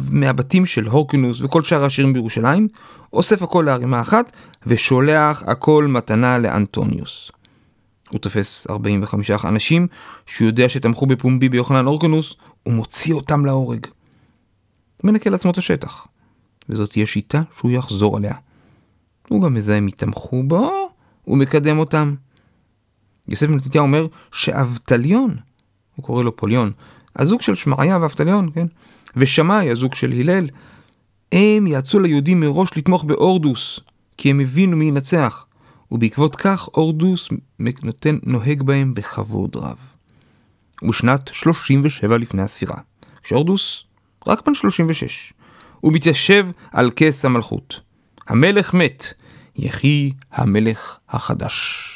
מהבתים 0.09 0.65
של 0.65 0.87
הורקנוס 0.87 1.41
וכל 1.41 1.61
שאר 1.61 1.83
העשירים 1.83 2.13
בירושלים, 2.13 2.67
אוסף 3.13 3.41
הכל 3.41 3.63
לערימה 3.65 4.01
אחת 4.01 4.35
ושולח 4.67 5.43
הכל 5.47 5.87
מתנה 5.89 6.37
לאנטוניוס. 6.37 7.31
הוא 8.09 8.19
תופס 8.19 8.67
45 8.69 9.31
אנשים 9.31 9.87
שהוא 10.25 10.47
יודע 10.47 10.69
שתמכו 10.69 11.05
בפומבי 11.05 11.49
ביוחנן 11.49 11.85
הורקנוס, 11.85 12.35
ומוציא 12.65 13.13
אותם 13.13 13.45
להורג. 13.45 13.87
מנקה 15.03 15.29
לעצמו 15.29 15.51
את 15.51 15.57
השטח, 15.57 16.07
וזאת 16.69 16.89
תהיה 16.89 17.05
שיטה 17.05 17.41
שהוא 17.57 17.71
יחזור 17.71 18.17
עליה. 18.17 18.35
הוא 19.29 19.41
גם 19.41 19.53
מזהה 19.53 19.79
מי 19.79 19.91
תמכו 19.91 20.43
בו, 20.43 20.89
ומקדם 21.27 21.79
אותם. 21.79 22.15
יוסף 23.27 23.47
בן 23.47 23.59
אומר 23.79 24.07
שאבטליון, 24.31 25.35
הוא 25.95 26.05
קורא 26.05 26.23
לו 26.23 26.35
פוליון, 26.35 26.71
הזוג 27.15 27.41
של 27.41 27.55
שמעיה 27.55 27.97
ואבטליון, 28.01 28.49
כן? 28.53 28.67
ושמאי, 29.15 29.71
הזוג 29.71 29.95
של 29.95 30.11
הלל, 30.11 30.49
הם 31.31 31.67
יעצו 31.67 31.99
ליהודים 31.99 32.39
מראש 32.39 32.77
לתמוך 32.77 33.03
באורדוס, 33.03 33.79
כי 34.17 34.29
הם 34.29 34.39
הבינו 34.39 34.77
מי 34.77 34.85
ינצח, 34.85 35.45
ובעקבות 35.91 36.35
כך 36.35 36.67
אורדוס 36.67 37.29
נותן, 37.83 38.17
נוהג 38.23 38.63
בהם 38.63 38.93
בכבוד 38.93 39.55
רב. 39.55 39.95
ובשנת 40.81 41.29
37 41.33 42.17
לפני 42.17 42.41
הספירה, 42.41 42.77
כשאורדוס 43.23 43.83
רק 44.27 44.47
בן 44.47 44.53
36, 44.53 45.33
הוא 45.79 45.93
מתיישב 45.93 46.47
על 46.71 46.91
כס 46.95 47.25
המלכות. 47.25 47.79
המלך 48.27 48.73
מת, 48.73 49.13
יחי 49.55 50.11
המלך 50.31 50.97
החדש. 51.09 51.91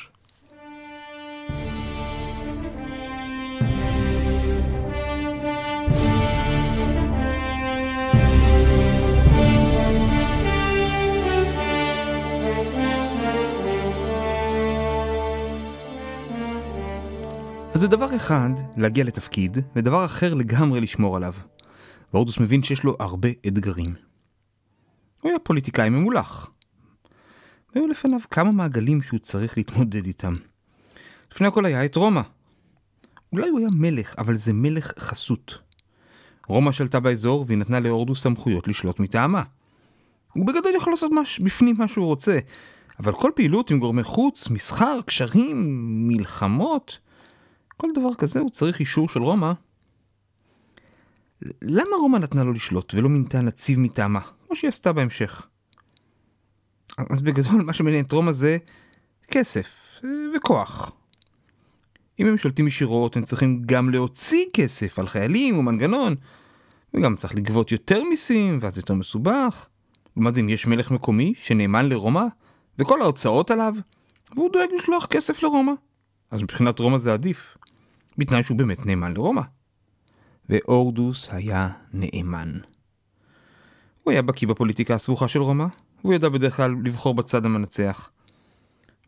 אז 17.74 17.82
זה 17.82 17.88
דבר 17.88 18.16
אחד 18.16 18.50
להגיע 18.78 19.04
לתפקיד, 19.04 19.58
ודבר 19.76 20.06
אחר 20.06 20.34
לגמרי 20.34 20.82
לשמור 20.82 21.16
עליו. 21.16 21.34
והורדוס 22.14 22.40
מבין 22.40 22.64
שיש 22.64 22.84
לו 22.84 22.96
הרבה 23.00 23.30
אתגרים. 23.48 24.09
הוא 25.22 25.30
היה 25.30 25.40
פוליטיקאי 25.40 25.90
ממולח. 25.90 26.52
והיו 27.76 27.88
לפניו 27.88 28.20
כמה 28.32 28.52
מעגלים 28.52 29.02
שהוא 29.02 29.20
צריך 29.20 29.58
להתמודד 29.58 30.06
איתם. 30.06 30.36
לפני 31.32 31.48
הכל 31.48 31.66
היה 31.66 31.86
את 31.86 31.96
רומא. 31.96 32.22
אולי 33.34 33.50
הוא 33.50 33.60
היה 33.60 33.70
מלך, 33.72 34.16
אבל 34.18 34.36
זה 34.36 34.54
מלך 34.54 34.92
חסות. 35.00 35.58
רומא 36.48 36.72
שלטה 36.72 37.00
באזור 37.00 37.46
והיא 37.48 37.58
נתנה 37.58 37.80
להורדוס 37.80 38.24
סמכויות 38.24 38.68
לשלוט 38.68 39.00
מטעמה. 39.00 39.44
הוא 40.34 40.48
בגדול 40.48 40.76
יכול 40.76 40.94
לעשות 40.94 41.12
מש... 41.12 41.40
בפנים 41.40 41.76
מה 41.78 41.88
שהוא 41.88 42.06
רוצה, 42.06 42.40
אבל 43.00 43.14
כל 43.14 43.32
פעילות 43.36 43.72
עם 43.72 43.80
גורמי 43.80 44.04
חוץ, 44.04 44.50
מסחר, 44.50 45.00
קשרים, 45.06 45.64
מלחמות, 46.08 47.00
כל 47.78 47.88
דבר 47.96 48.14
כזה 48.14 48.40
הוא 48.40 48.50
צריך 48.50 48.80
אישור 48.80 49.10
של 49.10 49.22
רומא. 49.22 49.52
למה 51.62 51.96
רומא 52.02 52.18
נתנה 52.18 52.44
לו 52.44 52.54
לשלוט 52.54 52.94
ולא 52.94 53.10
מינתה 53.10 53.42
נציב 53.42 53.80
מטעמה, 53.80 54.20
כמו 54.48 54.56
שהיא 54.56 54.70
עשתה 54.70 54.94
בהמשך? 54.94 55.48
אז 57.10 57.22
בגדול 57.22 57.62
מה 57.62 57.74
שמעניין 57.74 58.06
את 58.06 58.12
רומא 58.12 58.32
זה 58.32 58.58
כסף 59.28 60.00
אה, 60.04 60.10
וכוח. 60.36 60.92
אם 62.20 62.28
הם 62.28 62.38
שולטים 62.38 62.68
ישירות 62.68 63.18
הם 63.18 63.24
צריכים 63.24 63.62
גם 63.66 63.90
להוציא 63.90 64.46
כסף 64.54 65.00
על 65.00 65.08
חיילים 65.08 65.58
ומנגנון, 65.58 66.16
וגם 66.94 67.16
צריך 67.16 67.36
לגבות 67.36 67.72
יותר 67.72 68.04
מיסים 68.04 68.60
ואז 68.62 68.78
יותר 68.78 68.94
מסובך. 68.94 69.68
לעומת 70.16 70.38
אם 70.38 70.50
יש 70.50 70.68
מלך 70.68 70.92
מקומי 70.92 71.34
שנאמן 71.44 71.90
לרומא 71.90 72.24
וכל 72.80 73.02
ההוצאות 73.02 73.52
עליו, 73.52 73.74
והוא 74.36 74.50
דואג 74.54 74.70
לשלוח 74.80 75.06
כסף 75.06 75.44
לרומא. 75.44 75.72
אז 76.32 76.42
מבחינת 76.42 76.80
רומא 76.80 76.98
זה 76.98 77.14
עדיף. 77.14 77.58
בתנאי 78.18 78.44
שהוא 78.44 78.58
באמת 78.58 78.86
נאמן 78.86 79.14
לרומא. 79.14 79.42
ואורדוס 80.50 81.30
היה 81.32 81.70
נאמן. 81.94 82.52
הוא 84.04 84.12
היה 84.12 84.22
בקיא 84.22 84.48
בפוליטיקה 84.48 84.96
הסבוכה 84.96 85.28
של 85.28 85.42
רומא, 85.42 85.66
והוא 86.04 86.14
ידע 86.14 86.30
בדרך 86.30 86.58
כלל 86.58 86.76
לבחור 86.84 87.14
בצד 87.14 87.46
המנצח. 87.46 88.10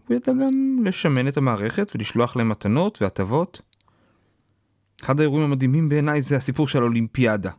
הוא 0.08 0.16
ידע 0.16 0.34
גם 0.34 0.80
לשמן 0.86 1.28
את 1.28 1.38
המערכת 1.38 1.92
ולשלוח 1.96 2.36
להם 2.36 2.50
מתנות 2.50 3.02
והטבות. 3.02 3.62
אחד 5.04 5.20
האירועים 5.20 5.46
המדהימים 5.46 5.90
בעיניי 5.90 6.22
זה 6.22 6.38
הסיפור 6.38 6.68
של 6.68 6.82
האולימפיאדה. 6.82 7.52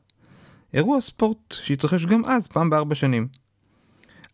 אירוע 0.75 1.01
ספורט 1.01 1.53
שהתרחש 1.53 2.07
גם 2.07 2.25
אז, 2.25 2.49
פעם 2.49 2.71
בארבע 2.71 2.95
שנים. 2.95 3.29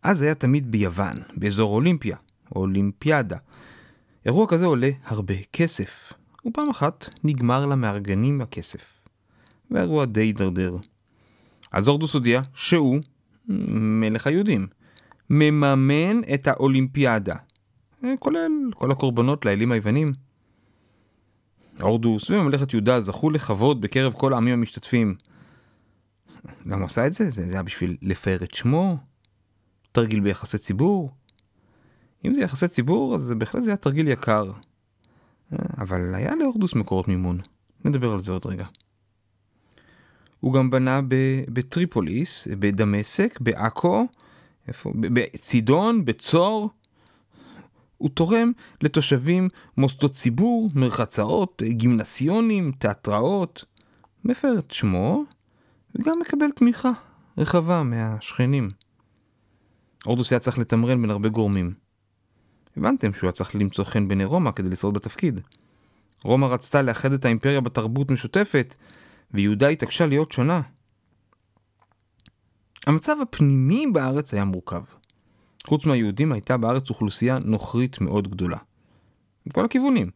אז 0.02 0.22
היה 0.22 0.34
תמיד 0.34 0.70
ביוון, 0.70 1.22
באזור 1.36 1.74
אולימפיה, 1.74 2.16
אולימפיאדה. 2.56 3.36
אירוע 4.26 4.46
כזה 4.48 4.66
עולה 4.66 4.90
הרבה 5.04 5.34
כסף, 5.52 6.12
ופעם 6.46 6.70
אחת 6.70 7.08
נגמר 7.24 7.66
למארגנים 7.66 8.40
הכסף. 8.40 8.97
והאירוע 9.70 10.04
די 10.04 10.20
הידרדר. 10.20 10.76
אז 11.72 11.88
אורדוס 11.88 12.14
הודיע 12.14 12.40
שהוא, 12.54 13.00
מלך 13.48 14.26
היהודים, 14.26 14.66
מממן 15.30 16.20
את 16.34 16.46
האולימפיאדה, 16.46 17.36
כולל 18.18 18.50
כל 18.74 18.90
הקורבנות 18.90 19.44
לאלים 19.44 19.72
היוונים. 19.72 20.12
אורדוס 21.82 22.30
וממלכת 22.30 22.72
יהודה 22.72 23.00
זכו 23.00 23.30
לכבוד 23.30 23.80
בקרב 23.80 24.12
כל 24.12 24.32
העמים 24.32 24.54
המשתתפים. 24.54 25.14
למה 26.66 26.84
עשה 26.84 27.06
את 27.06 27.12
זה? 27.12 27.30
זה 27.30 27.42
היה 27.42 27.62
בשביל 27.62 27.96
לפאר 28.02 28.38
את 28.42 28.54
שמו? 28.54 28.96
תרגיל 29.92 30.20
ביחסי 30.20 30.58
ציבור? 30.58 31.10
אם 32.24 32.34
זה 32.34 32.40
יחסי 32.40 32.68
ציבור, 32.68 33.14
אז 33.14 33.32
בהחלט 33.38 33.62
זה 33.62 33.70
היה 33.70 33.76
תרגיל 33.76 34.08
יקר. 34.08 34.52
אבל 35.52 36.14
היה 36.14 36.36
להורדוס 36.36 36.74
מקורות 36.74 37.08
מימון. 37.08 37.40
נדבר 37.84 38.12
על 38.12 38.20
זה 38.20 38.32
עוד 38.32 38.46
רגע. 38.46 38.66
הוא 40.40 40.52
גם 40.52 40.70
בנה 40.70 41.00
בטריפוליס, 41.52 42.48
בדמשק, 42.50 43.38
בעכו, 43.40 44.06
בצידון, 44.86 46.04
בצור. 46.04 46.70
הוא 47.98 48.10
תורם 48.10 48.52
לתושבים 48.82 49.48
מוסדות 49.76 50.14
ציבור, 50.14 50.70
מרחצאות, 50.74 51.62
גימנסיונים, 51.68 52.72
תיאטראות. 52.78 53.64
מפר 54.24 54.58
את 54.58 54.70
שמו, 54.70 55.24
וגם 55.94 56.18
מקבל 56.20 56.50
תמיכה 56.50 56.90
רחבה 57.38 57.82
מהשכנים. 57.82 58.68
הורדוס 60.04 60.32
היה 60.32 60.38
צריך 60.38 60.58
לתמרן 60.58 61.02
בין 61.02 61.10
הרבה 61.10 61.28
גורמים. 61.28 61.74
הבנתם 62.76 63.12
שהוא 63.12 63.28
היה 63.28 63.32
צריך 63.32 63.54
למצוא 63.54 63.84
חן 63.84 64.08
בעיני 64.08 64.24
רומא 64.24 64.50
כדי 64.50 64.68
לשרוד 64.68 64.94
בתפקיד. 64.94 65.40
רומא 66.24 66.46
רצתה 66.46 66.82
לאחד 66.82 67.12
את 67.12 67.24
האימפריה 67.24 67.60
בתרבות 67.60 68.10
משותפת, 68.10 68.74
ויהודה 69.30 69.68
התעקשה 69.68 70.06
להיות 70.06 70.32
שונה. 70.32 70.60
המצב 72.86 73.16
הפנימי 73.22 73.86
בארץ 73.92 74.34
היה 74.34 74.44
מורכב. 74.44 74.82
חוץ 75.66 75.86
מהיהודים 75.86 76.32
הייתה 76.32 76.56
בארץ 76.56 76.90
אוכלוסייה 76.90 77.38
נוכרית 77.38 78.00
מאוד 78.00 78.30
גדולה. 78.30 78.58
מכל 79.46 79.64
הכיוונים. 79.64 80.10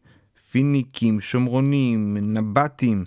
פיניקים, 0.51 1.21
שומרונים, 1.21 2.17
נבטים. 2.17 3.03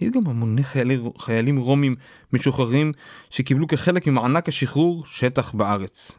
היו 0.00 0.12
גם 0.12 0.26
המוני 0.26 0.64
חיילים, 0.64 1.10
חיילים 1.18 1.56
רומים 1.56 1.94
משוחררים 2.32 2.92
שקיבלו 3.30 3.66
כחלק 3.66 4.06
ממענק 4.06 4.48
השחרור 4.48 5.06
שטח 5.06 5.52
בארץ. 5.54 6.18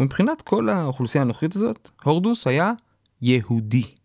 ומבחינת 0.00 0.42
כל 0.42 0.68
האוכלוסייה 0.68 1.22
הנוכרית 1.22 1.56
הזאת, 1.56 1.90
הורדוס 2.04 2.46
היה 2.46 2.72
יהודי. 3.22 3.97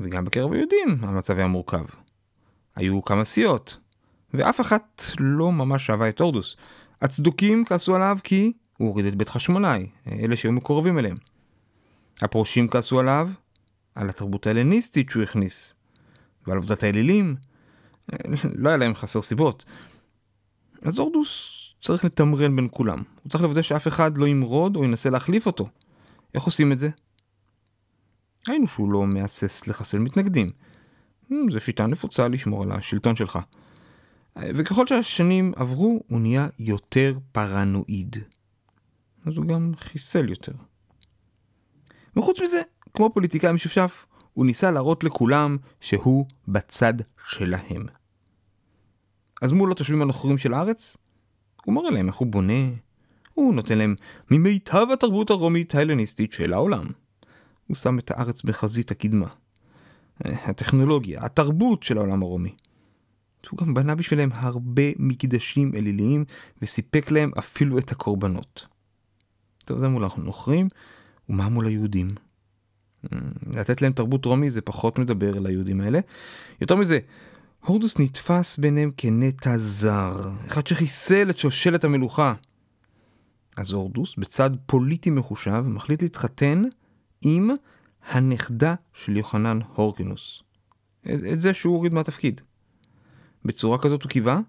וגם 0.00 0.24
בקרב 0.24 0.52
היהודים 0.52 0.98
המצב 1.02 1.36
היה 1.36 1.46
מורכב. 1.46 1.84
היו 2.76 3.04
כמה 3.04 3.24
סיעות, 3.24 3.76
ואף 4.34 4.60
אחת 4.60 5.02
לא 5.18 5.52
ממש 5.52 5.90
אהבה 5.90 6.08
את 6.08 6.20
הורדוס. 6.20 6.56
הצדוקים 7.02 7.64
כעסו 7.64 7.96
עליו 7.96 8.18
כי 8.24 8.52
הוא 8.76 8.88
הוריד 8.88 9.06
את 9.06 9.14
בית 9.14 9.28
חשמונאי, 9.28 9.86
אלה 10.12 10.36
שהיו 10.36 10.52
מקורבים 10.52 10.98
אליהם. 10.98 11.16
הפרושים 12.22 12.68
כעסו 12.68 13.00
עליו 13.00 13.28
על 13.94 14.08
התרבות 14.08 14.46
ההלניסטית 14.46 15.10
שהוא 15.10 15.22
הכניס, 15.22 15.74
ועל 16.46 16.56
עובדת 16.56 16.82
האלילים. 16.82 17.36
לא 18.54 18.68
היה 18.68 18.78
להם 18.78 18.94
חסר 18.94 19.22
סיבות. 19.22 19.64
אז 20.82 20.98
הורדוס 20.98 21.56
צריך 21.80 22.04
לתמרן 22.04 22.56
בין 22.56 22.68
כולם. 22.70 23.02
הוא 23.22 23.30
צריך 23.30 23.42
לוודא 23.42 23.62
שאף 23.62 23.88
אחד 23.88 24.18
לא 24.18 24.26
ימרוד 24.26 24.76
או 24.76 24.84
ינסה 24.84 25.10
להחליף 25.10 25.46
אותו. 25.46 25.68
איך 26.34 26.42
עושים 26.42 26.72
את 26.72 26.78
זה? 26.78 26.88
ראינו 28.48 28.66
שהוא 28.66 28.92
לא 28.92 29.06
מהסס 29.06 29.68
לחסל 29.68 29.98
מתנגדים. 29.98 30.50
Hmm, 31.30 31.34
זו 31.50 31.60
שיטה 31.60 31.86
נפוצה 31.86 32.28
לשמור 32.28 32.62
על 32.62 32.72
השלטון 32.72 33.16
שלך. 33.16 33.38
וככל 34.36 34.86
שהשנים 34.86 35.52
עברו, 35.56 36.02
הוא 36.08 36.20
נהיה 36.20 36.48
יותר 36.58 37.18
פרנואיד. 37.32 38.16
אז 39.26 39.36
הוא 39.36 39.46
גם 39.46 39.72
חיסל 39.76 40.28
יותר. 40.28 40.52
וחוץ 42.16 42.40
מזה, 42.40 42.60
כמו 42.94 43.10
פוליטיקאי 43.14 43.52
משופשף, 43.52 44.06
הוא 44.32 44.46
ניסה 44.46 44.70
להראות 44.70 45.04
לכולם 45.04 45.56
שהוא 45.80 46.26
בצד 46.48 46.94
שלהם. 47.28 47.86
אז 49.42 49.52
מול 49.52 49.72
התושבים 49.72 50.02
הנוכרים 50.02 50.38
של 50.38 50.54
הארץ, 50.54 50.96
הוא 51.64 51.74
מראה 51.74 51.90
להם 51.90 52.08
איך 52.08 52.16
הוא 52.16 52.28
בונה, 52.28 52.62
הוא 53.34 53.54
נותן 53.54 53.78
להם 53.78 53.94
ממיטב 54.30 54.86
התרבות 54.92 55.30
הרומית 55.30 55.74
ההלניסטית 55.74 56.32
של 56.32 56.52
העולם. 56.52 56.86
הוא 57.70 57.76
שם 57.76 57.98
את 57.98 58.10
הארץ 58.10 58.42
בחזית 58.42 58.90
הקדמה. 58.90 59.26
הטכנולוגיה, 60.24 61.24
התרבות 61.24 61.82
של 61.82 61.98
העולם 61.98 62.22
הרומי. 62.22 62.54
הוא 63.50 63.58
גם 63.58 63.74
בנה 63.74 63.94
בשבילם 63.94 64.28
הרבה 64.32 64.82
מקדשים 64.96 65.72
אליליים 65.74 66.24
וסיפק 66.62 67.10
להם 67.10 67.30
אפילו 67.38 67.78
את 67.78 67.92
הקורבנות. 67.92 68.66
טוב, 69.64 69.78
זה 69.78 69.88
מול 69.88 70.04
הנוכרים, 70.16 70.68
ומה 71.28 71.48
מול 71.48 71.66
היהודים? 71.66 72.14
לתת 73.54 73.82
להם 73.82 73.92
תרבות 73.92 74.24
רומי 74.24 74.50
זה 74.50 74.60
פחות 74.60 74.98
מדבר 74.98 75.36
אל 75.36 75.46
היהודים 75.46 75.80
האלה. 75.80 76.00
יותר 76.60 76.76
מזה, 76.76 76.98
הורדוס 77.64 77.98
נתפס 77.98 78.58
ביניהם 78.58 78.90
כנטע 78.96 79.56
זר, 79.56 80.30
אחד 80.46 80.66
שחיסל 80.66 81.30
את 81.30 81.38
שושלת 81.38 81.84
המלוכה. 81.84 82.34
אז 83.56 83.72
הורדוס, 83.72 84.16
בצד 84.16 84.50
פוליטי 84.66 85.10
מחושב, 85.10 85.64
מחליט 85.66 86.02
להתחתן 86.02 86.62
עם 87.20 87.50
הנכדה 88.08 88.74
של 88.92 89.16
יוחנן 89.16 89.58
הורקנוס. 89.74 90.42
את, 91.02 91.20
את 91.32 91.40
זה 91.40 91.54
שהוא 91.54 91.74
הוריד 91.74 91.94
מהתפקיד. 91.94 92.40
בצורה 93.44 93.78
כזאת 93.78 94.02
הוא 94.02 94.10
קיווה 94.10 94.40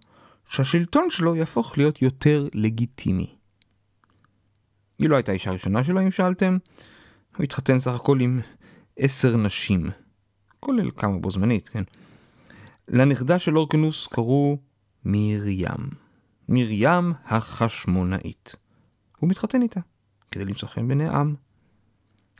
שהשלטון 0.49 1.09
שלו 1.09 1.35
יהפוך 1.35 1.77
להיות 1.77 2.01
יותר 2.01 2.47
לגיטימי. 2.53 3.35
היא 4.99 5.09
לא 5.09 5.15
הייתה 5.15 5.31
האישה 5.31 5.49
הראשונה 5.49 5.83
שלו, 5.83 6.01
אם 6.01 6.11
שאלתם. 6.11 6.57
הוא 7.37 7.43
התחתן 7.43 7.79
סך 7.79 7.91
הכל 7.91 8.19
עם 8.19 8.39
עשר 8.97 9.37
נשים, 9.37 9.89
כולל 10.59 10.91
כמה 10.91 11.17
בו 11.17 11.31
זמנית, 11.31 11.69
כן? 11.69 11.83
לנכדה 12.87 13.39
של 13.39 13.57
אורקנוס 13.57 14.07
קראו 14.07 14.57
מרים. 15.05 15.89
מרים 16.49 17.13
החשמונאית. 17.25 18.55
הוא 19.17 19.29
מתחתן 19.29 19.61
איתה, 19.61 19.79
כדי 20.31 20.45
למצוא 20.45 20.67
חן 20.67 20.87
בעיני 20.87 21.07
העם. 21.07 21.35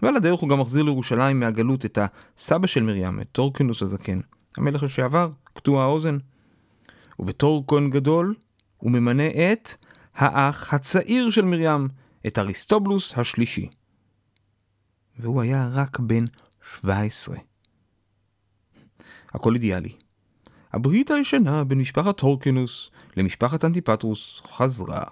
ועל 0.02 0.16
הדרך 0.16 0.40
הוא 0.40 0.50
גם 0.50 0.60
מחזיר 0.60 0.84
לירושלים 0.84 1.40
מהגלות 1.40 1.86
את 1.86 1.98
הסבא 2.02 2.68
של 2.68 2.84
מרים, 2.84 3.22
את 3.22 3.28
טורקנוס 3.32 3.82
הזקן, 3.82 4.20
המלך 4.58 4.84
לשעבר, 4.84 5.32
קטוע 5.54 5.84
האוזן. 5.84 6.18
ובתור 7.20 7.64
כהן 7.68 7.90
גדול, 7.90 8.36
הוא 8.78 8.92
ממנה 8.92 9.28
את 9.28 9.74
האח 10.16 10.74
הצעיר 10.74 11.30
של 11.30 11.46
מרים, 11.46 11.88
את 12.28 12.40
אריסטובלוס 12.40 13.18
השלישי. 13.18 13.70
והוא 15.20 15.42
היה 15.42 15.70
רק 15.72 16.00
בן 16.00 16.26
17. 16.82 17.38
הכל 19.34 19.54
אידיאלי. 19.54 19.94
הברית 20.74 21.12
הישנה 21.12 21.64
בין 21.64 21.78
משפחת 21.78 22.20
הורקנוס 22.20 22.92
למשפחת 23.18 23.66
אנטיפטרוס 23.66 24.42
חזרה. 24.46 25.04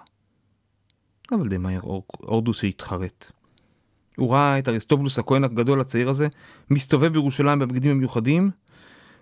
אבל 1.32 1.48
די 1.48 1.58
מהר 1.58 1.80
אורדוס 2.20 2.64
התחרט. 2.64 3.32
הוא 4.20 4.32
ראה 4.32 4.58
את 4.58 4.68
אריסטובלוס 4.68 5.18
הכהן 5.18 5.44
הגדול 5.44 5.80
הצעיר 5.80 6.10
הזה 6.10 6.28
מסתובב 6.70 7.12
בירושלים 7.12 7.58
בבגדים 7.58 7.90
המיוחדים, 7.90 8.50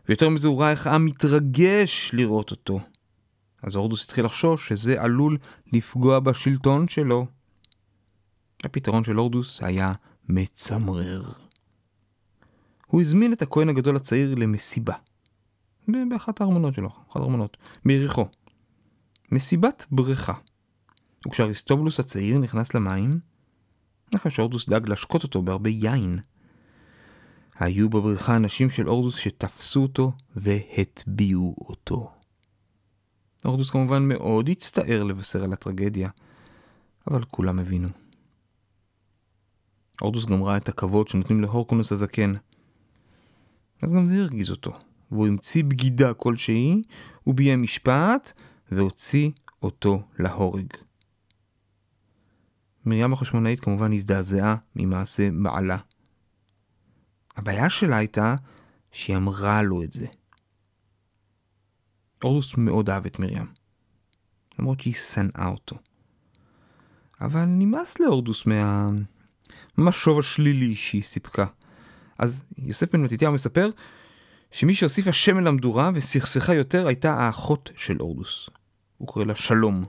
ויותר 0.08 0.28
מזה 0.28 0.48
הוא 0.48 0.60
ראה 0.60 0.70
איך 0.70 0.86
העם 0.86 1.04
מתרגש 1.04 2.10
לראות 2.14 2.50
אותו. 2.50 2.80
אז 3.62 3.74
הורדוס 3.74 4.04
התחיל 4.04 4.24
לחשוש 4.24 4.68
שזה 4.68 5.02
עלול 5.02 5.38
לפגוע 5.72 6.20
בשלטון 6.20 6.88
שלו. 6.88 7.26
הפתרון 8.64 9.04
של 9.04 9.16
הורדוס 9.16 9.62
היה 9.62 9.92
מצמרר. 10.28 11.22
הוא 12.86 13.00
הזמין 13.00 13.32
את 13.32 13.42
הכהן 13.42 13.68
הגדול 13.68 13.96
הצעיר 13.96 14.34
למסיבה. 14.34 14.94
באחת 15.88 16.40
הארמונות 16.40 16.74
שלו, 16.74 16.88
אחת 16.88 17.16
הארמונות, 17.16 17.56
ביריחו. 17.84 18.26
מסיבת 19.32 19.86
בריכה. 19.90 20.34
וכשאריסטובולוס 21.26 22.00
הצעיר 22.00 22.38
נכנס 22.38 22.74
למים, 22.74 23.20
אחרי 24.16 24.32
שאורדוס 24.32 24.68
דאג 24.68 24.88
להשקות 24.88 25.22
אותו 25.22 25.42
בהרבה 25.42 25.70
יין. 25.70 26.18
היו 27.58 27.88
בבריכה 27.88 28.36
אנשים 28.36 28.70
של 28.70 28.88
אורדוס 28.88 29.16
שתפסו 29.16 29.82
אותו 29.82 30.12
והטביעו 30.36 31.54
אותו. 31.58 32.12
אורדוס 33.44 33.70
כמובן 33.70 34.08
מאוד 34.08 34.48
הצטער 34.48 35.04
לבשר 35.04 35.44
על 35.44 35.52
הטרגדיה, 35.52 36.10
אבל 37.06 37.24
כולם 37.24 37.58
הבינו. 37.58 37.88
אורדוס 40.02 40.24
גם 40.24 40.42
ראה 40.42 40.56
את 40.56 40.68
הכבוד 40.68 41.08
שנותנים 41.08 41.40
להורקונוס 41.40 41.92
הזקן. 41.92 42.34
אז 43.82 43.92
גם 43.92 44.06
זה 44.06 44.22
הרגיז 44.22 44.50
אותו, 44.50 44.72
והוא 45.10 45.26
המציא 45.26 45.64
בגידה 45.64 46.14
כלשהי, 46.14 46.82
הוא 47.24 47.34
ביים 47.34 47.62
משפט, 47.62 48.32
והוציא 48.72 49.30
אותו 49.62 50.02
להורג. 50.18 50.66
מרים 52.88 53.12
החשמונאית 53.12 53.60
כמובן 53.60 53.92
הזדעזעה 53.92 54.56
ממעשה 54.76 55.28
בעלה. 55.42 55.76
הבעיה 57.36 57.70
שלה 57.70 57.96
הייתה 57.96 58.34
שהיא 58.92 59.16
אמרה 59.16 59.62
לו 59.62 59.82
את 59.82 59.92
זה. 59.92 60.06
אורדוס 62.24 62.56
מאוד 62.56 62.90
אהב 62.90 63.06
את 63.06 63.18
מרים, 63.18 63.46
למרות 64.58 64.80
שהיא 64.80 64.94
שנאה 64.94 65.46
אותו. 65.46 65.76
אבל 67.20 67.44
נמאס 67.44 68.00
לאורדוס 68.00 68.46
מה... 68.46 68.88
משוב 69.78 70.18
השלילי 70.18 70.74
שהיא 70.74 71.02
סיפקה. 71.02 71.46
אז 72.18 72.44
יוסף 72.58 72.92
בן 72.92 73.02
מתתיהו 73.02 73.32
מספר 73.32 73.70
שמי 74.50 74.74
שהוסיפה 74.74 75.12
שמן 75.12 75.44
למדורה 75.44 75.90
וסכסכה 75.94 76.54
יותר 76.54 76.86
הייתה 76.86 77.14
האחות 77.14 77.70
של 77.76 77.96
אורדוס. 78.00 78.50
הוא 78.98 79.08
קורא 79.08 79.24
לה 79.24 79.34
שלום. 79.34 79.84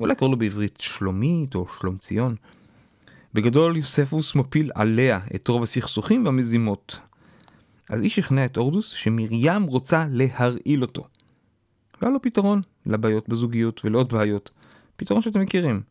אולי 0.00 0.14
קורא 0.14 0.30
לו 0.30 0.36
בעברית 0.36 0.78
שלומית 0.80 1.54
או 1.54 1.66
שלום 1.80 1.96
ציון. 1.96 2.36
בגדול 3.34 3.76
יוספוס 3.76 4.34
מפיל 4.34 4.70
עליה 4.74 5.20
את 5.34 5.48
רוב 5.48 5.62
הסכסוכים 5.62 6.24
והמזימות. 6.24 6.98
אז 7.88 8.00
היא 8.00 8.10
שכנעה 8.10 8.44
את 8.44 8.56
אורדוס 8.56 8.90
שמרים 8.90 9.62
רוצה 9.62 10.06
להרעיל 10.10 10.82
אותו. 10.82 11.02
לא 12.02 12.06
היה 12.06 12.10
לו 12.10 12.22
פתרון 12.22 12.62
לבעיות 12.86 13.28
בזוגיות 13.28 13.84
ולעוד 13.84 14.12
בעיות. 14.12 14.50
פתרון 14.96 15.22
שאתם 15.22 15.40
מכירים. 15.40 15.82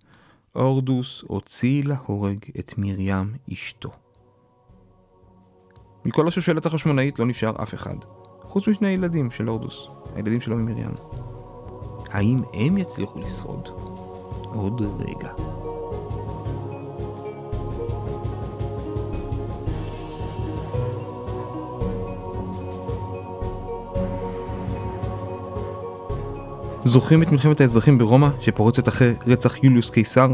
אורדוס 0.56 1.24
הוציא 1.28 1.84
להורג 1.84 2.38
את 2.60 2.74
מרים 2.78 3.34
אשתו. 3.54 3.90
מכל 6.06 6.28
השושלת 6.28 6.66
החשמונאית 6.66 7.20
לא 7.20 7.26
נשאר 7.26 7.64
אף 7.64 7.74
אחד, 7.74 7.96
חוץ 8.42 8.68
משני 8.68 8.88
ילדים 8.88 9.32
של 9.32 9.50
אורדוס, 9.50 9.88
הילדים 10.16 10.42
שלו 10.42 10.56
ממרים. 10.56 10.92
האם 12.12 12.42
הם 12.54 12.78
יצליחו 12.78 13.20
לשרוד? 13.20 13.70
עוד 14.44 14.82
רגע. 15.00 15.30
זוכרים 26.84 27.24
את 27.24 27.32
מלחמת 27.32 27.62
האזרחים 27.62 27.98
ברומא 27.98 28.28
שפורצת 28.42 28.88
אחרי 28.88 29.14
רצח 29.28 29.64
יוליוס 29.64 29.90
קיסר? 29.90 30.28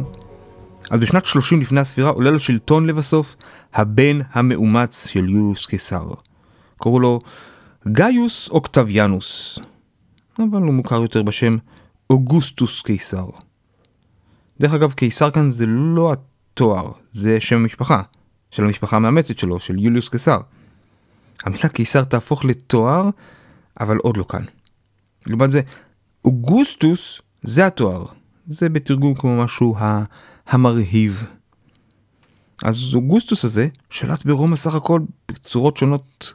אז 0.91 0.99
בשנת 0.99 1.25
30 1.25 1.61
לפני 1.61 1.79
הספירה 1.79 2.09
עולה 2.09 2.31
לשלטון 2.31 2.87
לבסוף 2.87 3.35
הבן 3.73 4.19
המאומץ 4.31 5.07
של 5.07 5.29
יוליוס 5.29 5.65
קיסר. 5.65 6.05
קראו 6.81 6.99
לו 6.99 7.19
גאיוס 7.87 8.49
אוקטביאנוס, 8.49 9.59
אבל 10.39 10.61
הוא 10.61 10.73
מוכר 10.73 11.01
יותר 11.01 11.23
בשם 11.23 11.57
אוגוסטוס 12.09 12.81
קיסר. 12.81 13.25
דרך 14.59 14.73
אגב, 14.73 14.91
קיסר 14.91 15.31
כאן 15.31 15.49
זה 15.49 15.65
לא 15.65 16.13
התואר, 16.13 16.91
זה 17.11 17.41
שם 17.41 17.55
המשפחה, 17.55 18.01
של 18.51 18.63
המשפחה 18.63 18.95
המאמצת 18.95 19.37
שלו, 19.37 19.59
של 19.59 19.79
יוליוס 19.79 20.09
קיסר. 20.09 20.39
המילה 21.43 21.69
קיסר 21.69 22.03
תהפוך 22.03 22.45
לתואר, 22.45 23.09
אבל 23.79 23.97
עוד 23.97 24.17
לא 24.17 24.25
כאן. 24.29 24.43
לעומת 25.27 25.51
זה, 25.51 25.61
אוגוסטוס 26.25 27.21
זה 27.43 27.65
התואר. 27.65 28.05
זה 28.47 28.69
בתרגום 28.69 29.13
כמו 29.13 29.43
משהו 29.43 29.75
המרהיב. 30.47 31.27
אז 32.63 32.95
אוגוסטוס 32.95 33.45
הזה 33.45 33.67
שלט 33.89 34.25
ברומא 34.25 34.55
סך 34.55 34.75
הכל 34.75 35.01
בצורות 35.31 35.77
שונות 35.77 36.33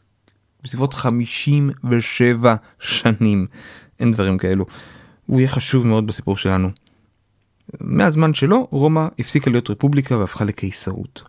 בסביבות 0.62 0.94
57 0.94 2.54
שנים. 2.80 3.46
אין 4.00 4.12
דברים 4.12 4.38
כאלו. 4.38 4.66
הוא 5.26 5.40
יהיה 5.40 5.48
חשוב 5.48 5.86
מאוד 5.86 6.06
בסיפור 6.06 6.36
שלנו. 6.36 6.70
מהזמן 7.80 8.34
שלו 8.34 8.68
רומא 8.70 9.06
הפסיקה 9.18 9.50
להיות 9.50 9.70
רפובליקה 9.70 10.16
והפכה 10.16 10.44
לקיסרות. 10.44 11.22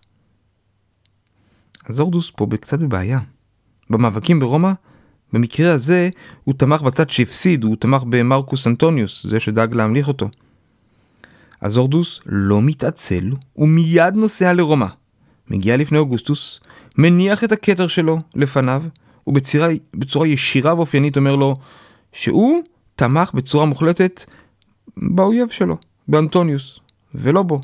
אז 1.85 1.99
אורדוס 1.99 2.31
פה 2.35 2.47
קצת 2.61 2.79
בבעיה. 2.79 3.19
במאבקים 3.89 4.39
ברומא 4.39 4.71
במקרה 5.33 5.73
הזה 5.73 6.09
הוא 6.43 6.53
תמך 6.53 6.81
בצד 6.81 7.09
שהפסיד, 7.09 7.63
הוא 7.63 7.75
תמך 7.75 8.03
במרקוס 8.09 8.67
אנטוניוס, 8.67 9.25
זה 9.27 9.39
שדאג 9.39 9.73
להמליך 9.73 10.07
אותו. 10.07 10.29
אז 11.61 11.77
אורדוס 11.77 12.21
לא 12.25 12.61
מתעצל, 12.61 13.31
הוא 13.53 13.67
מיד 13.67 14.15
נוסע 14.15 14.53
לרומא. 14.53 14.87
מגיע 15.47 15.77
לפני 15.77 15.97
אוגוסטוס, 15.97 16.59
מניח 16.97 17.43
את 17.43 17.51
הכתר 17.51 17.87
שלו 17.87 18.17
לפניו, 18.35 18.83
ובצורה 19.27 20.27
ישירה 20.27 20.75
ואופיינית 20.75 21.17
אומר 21.17 21.35
לו 21.35 21.55
שהוא 22.13 22.61
תמך 22.95 23.33
בצורה 23.33 23.65
מוחלטת 23.65 24.23
באויב 24.97 25.49
שלו, 25.49 25.77
באנטוניוס, 26.07 26.79
ולא 27.15 27.43
בו. 27.43 27.61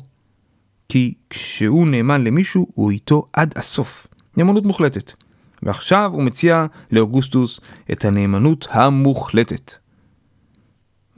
כי 0.88 1.14
כשהוא 1.30 1.86
נאמן 1.88 2.24
למישהו, 2.24 2.66
הוא 2.74 2.90
איתו 2.90 3.26
עד 3.32 3.54
הסוף. 3.56 4.06
נאמנות 4.36 4.64
מוחלטת. 4.64 5.12
ועכשיו 5.62 6.10
הוא 6.12 6.22
מציע 6.22 6.66
לאוגוסטוס 6.90 7.60
את 7.92 8.04
הנאמנות 8.04 8.66
המוחלטת. 8.70 9.74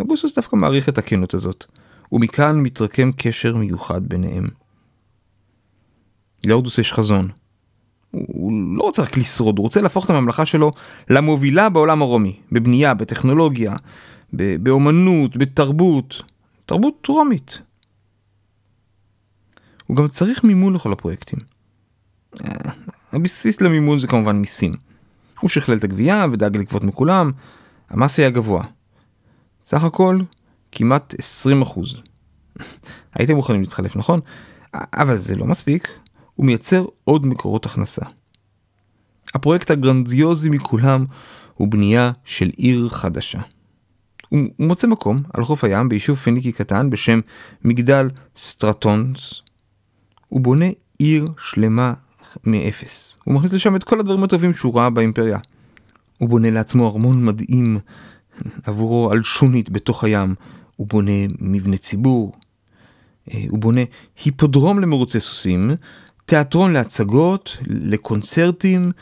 אוגוסטוס 0.01 0.35
דווקא 0.35 0.57
מעריך 0.57 0.89
את 0.89 0.99
הכנות 0.99 1.35
הזאת, 1.35 1.65
ומכאן 2.13 2.57
מתרקם 2.61 3.11
קשר 3.17 3.57
מיוחד 3.57 4.09
ביניהם. 4.09 4.49
לאורדוס 6.47 6.79
יש 6.79 6.93
חזון. 6.93 7.29
הוא 8.11 8.53
לא 8.77 8.83
רוצה 8.83 9.03
רק 9.03 9.17
לשרוד, 9.17 9.59
הוא 9.59 9.65
רוצה 9.65 9.81
להפוך 9.81 10.05
את 10.05 10.11
הממלכה 10.11 10.47
שלו 10.47 10.73
למובילה 11.11 11.69
בעולם 11.69 12.03
הרומי, 12.03 12.37
בבנייה, 12.53 12.95
בטכנולוגיה, 12.95 13.75
באומנות, 14.33 15.37
בתרבות, 15.37 16.23
תרבות 16.67 17.07
רומית. 17.09 17.59
הוא 19.87 19.97
גם 19.97 20.09
צריך 20.09 20.45
מימון 20.45 20.75
לכל 20.75 20.93
הפרויקטים. 20.93 21.39
אה, 22.45 22.73
הבסיס 23.13 23.61
למימון 23.61 23.99
זה 23.99 24.07
כמובן 24.07 24.37
מיסים. 24.37 24.73
הוא 25.41 25.51
שכלל 25.51 25.79
את 25.79 25.85
הגבייה 25.85 26.27
ודאג 26.33 26.57
לגבות 26.57 26.85
מכולם, 26.85 27.33
המס 27.91 28.19
היה 28.19 28.31
גבוה. 28.31 28.65
סך 29.65 29.85
הכל 29.85 30.19
כמעט 30.73 31.15
20 31.19 31.63
אחוז. 31.63 31.97
הייתם 33.15 33.37
מוכנים 33.37 33.61
להתחלף 33.61 33.97
נכון? 33.97 34.21
אבל 34.75 35.17
זה 35.17 35.37
לא 35.37 35.47
מספיק, 35.47 35.89
הוא 36.41 36.47
מייצר 36.47 36.85
עוד 37.05 37.27
מקורות 37.27 37.67
הכנסה. 37.67 38.03
הפרויקט 39.35 39.71
הגרנדיוזי 39.71 40.51
מכולם 40.51 41.05
הוא 41.55 41.69
בנייה 41.69 42.13
של 42.25 42.51
עיר 42.57 42.89
חדשה. 42.89 43.41
הוא 44.29 44.41
מוצא 44.59 44.87
מקום 44.87 45.17
על 45.35 45.45
חוף 45.45 45.65
הים 45.65 45.89
ביישוב 45.89 46.17
פיניקי 46.17 46.53
קטן 46.53 46.91
בשם 46.91 47.19
מגדל 47.65 48.09
סטרטונס. 48.37 49.43
הוא 50.29 50.41
בונה 50.41 50.65
עיר 50.99 51.29
שלמה 51.51 51.95
מאפס. 52.45 53.19
הוא 53.25 53.35
מכניס 53.35 53.53
לשם 53.53 53.77
את 53.77 53.85
כל 53.85 54.01
הדברים 54.01 54.25
הטובים 54.25 54.53
שהוא 54.53 54.79
ראה 54.79 54.91
באימפריה. 54.91 55.39
הוא 56.19 56.29
בונה 56.29 56.51
לעצמו 56.51 56.89
ארמון 56.89 57.25
מדהים 57.25 57.79
עבורו 58.65 59.11
על 59.13 59.23
שונית 59.23 59.71
בתוך 59.71 60.05
הים. 60.05 60.35
הוא 60.77 60.87
בונה 60.87 61.27
מבני 61.41 61.77
ציבור. 61.77 62.33
אה, 63.35 63.45
הוא 63.49 63.59
בונה 63.59 63.81
היפודרום 64.25 64.81
למרוצי 64.81 65.21
סוסים, 65.21 65.71
תיאטרון 66.31 66.73
להצגות, 66.73 67.57
לקונצרטים, 67.67 68.93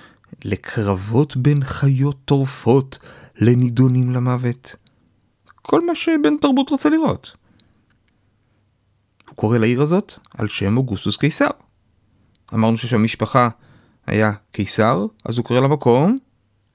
לקרבות 0.45 1.37
בין 1.37 1.65
חיות 1.65 2.17
טורפות, 2.25 2.99
לנידונים 3.37 4.11
למוות. 4.11 4.77
כל 5.63 5.87
מה 5.87 5.95
שבן 5.95 6.37
תרבות 6.41 6.71
רוצה 6.71 6.89
לראות. 6.89 7.37
הוא 9.29 9.37
קורא 9.37 9.59
לעיר 9.59 9.83
הזאת 9.83 10.13
על 10.39 10.49
שם 10.49 10.77
אוגוסטוס 10.77 11.17
קיסר. 11.17 11.51
אמרנו 12.55 12.77
ששם 12.77 13.05
משפחה 13.05 13.49
היה 14.07 14.33
קיסר, 14.53 15.07
אז 15.25 15.39
הוא 15.39 15.45
קורא 15.45 15.61
למקום 15.61 16.19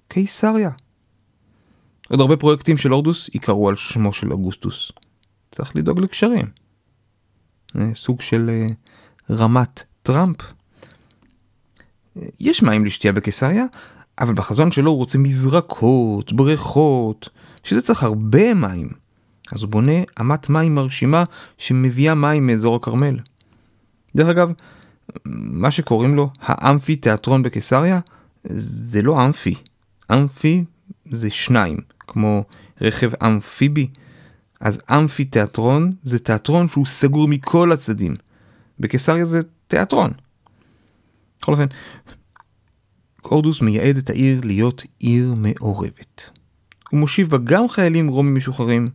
קיסריה. 0.08 0.70
עוד 2.10 2.20
הרבה 2.20 2.38
פרויקטים 2.38 2.78
של 2.78 2.92
הורדוס 2.92 3.30
ייקראו 3.34 3.70
על 3.70 3.76
שמו 3.76 4.14
של 4.14 4.32
אוגוסטוס. 4.32 4.92
צריך 5.52 5.76
לדאוג 5.76 6.00
לקשרים. 6.00 6.46
סוג 7.94 8.22
של 8.22 8.50
אה, 8.50 8.68
רמת 9.36 9.93
טראמפ. 10.04 10.38
יש 12.40 12.64
מים 12.64 12.86
לשתייה 12.86 13.14
בקיסריה, 13.14 13.66
אבל 14.20 14.34
בחזון 14.34 14.72
שלו 14.72 14.92
הוא 14.92 14.98
רוצה 14.98 15.18
מזרקות, 15.18 16.34
בריכות, 16.34 17.30
שזה 17.64 17.82
צריך 17.82 18.04
הרבה 18.04 18.54
מים. 18.54 18.90
אז 19.52 19.64
הוא 19.64 19.70
בונה 19.70 20.02
אמת 20.22 20.50
מים 20.50 20.76
מרשימה 20.76 21.24
שמביאה 21.58 22.16
מים 22.16 22.48
מאזור 22.48 22.76
הכרמל. 22.76 23.20
דרך 24.16 24.30
אגב, 24.30 24.52
מה 25.26 25.72
שקוראים 25.72 26.16
לו 26.16 26.30
האמפי 26.42 26.96
תיאטרון 26.96 27.44
בקיסריה, 27.44 28.00
זה 28.50 29.02
לא 29.02 29.26
אמפי. 29.26 29.56
אמפי 30.12 30.64
זה 31.12 31.30
שניים, 31.30 31.78
כמו 32.00 32.44
רכב 32.82 33.12
אמפיבי. 33.26 33.88
אז 34.60 34.80
אמפי 34.92 35.26
תיאטרון 35.26 35.92
זה 36.04 36.20
תיאטרון 36.20 36.68
שהוא 36.68 36.86
סגור 36.86 37.28
מכל 37.28 37.72
הצדדים. 37.72 38.16
בקיסריה 38.80 39.26
זה 39.26 39.40
תיאטרון. 39.68 40.12
בכל 41.42 41.52
אופן, 41.52 41.66
הורדוס 43.22 43.62
מייעד 43.62 43.98
את 43.98 44.10
העיר 44.10 44.42
להיות 44.44 44.84
עיר 45.00 45.34
מעורבת. 45.38 46.30
הוא 46.90 47.00
מושיב 47.00 47.30
בה 47.30 47.38
גם 47.38 47.68
חיילים 47.68 48.08
רומים 48.08 48.36
משוחררים, 48.36 48.88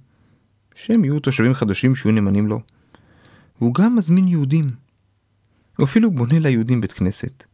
שהם 0.74 1.04
יהיו 1.04 1.20
תושבים 1.20 1.54
חדשים 1.54 1.94
שיהיו 1.94 2.14
נאמנים 2.14 2.46
לו. 2.46 2.61
והוא 3.61 3.74
גם 3.74 3.96
מזמין 3.96 4.28
יהודים. 4.28 4.64
הוא 5.76 5.85
אפילו 5.85 6.11
בונה 6.11 6.38
ליהודים 6.38 6.81
בית 6.81 6.92
כנסת. 6.92 7.44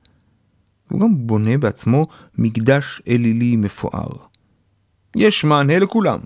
הוא 0.91 1.01
גם 1.01 1.27
בונה 1.27 1.59
בעצמו 1.59 2.07
מקדש 2.39 3.03
אלילי 3.09 3.57
מפואר. 3.57 4.09
יש 5.17 5.45
מענה 5.45 5.79
לכולם. 5.79 6.19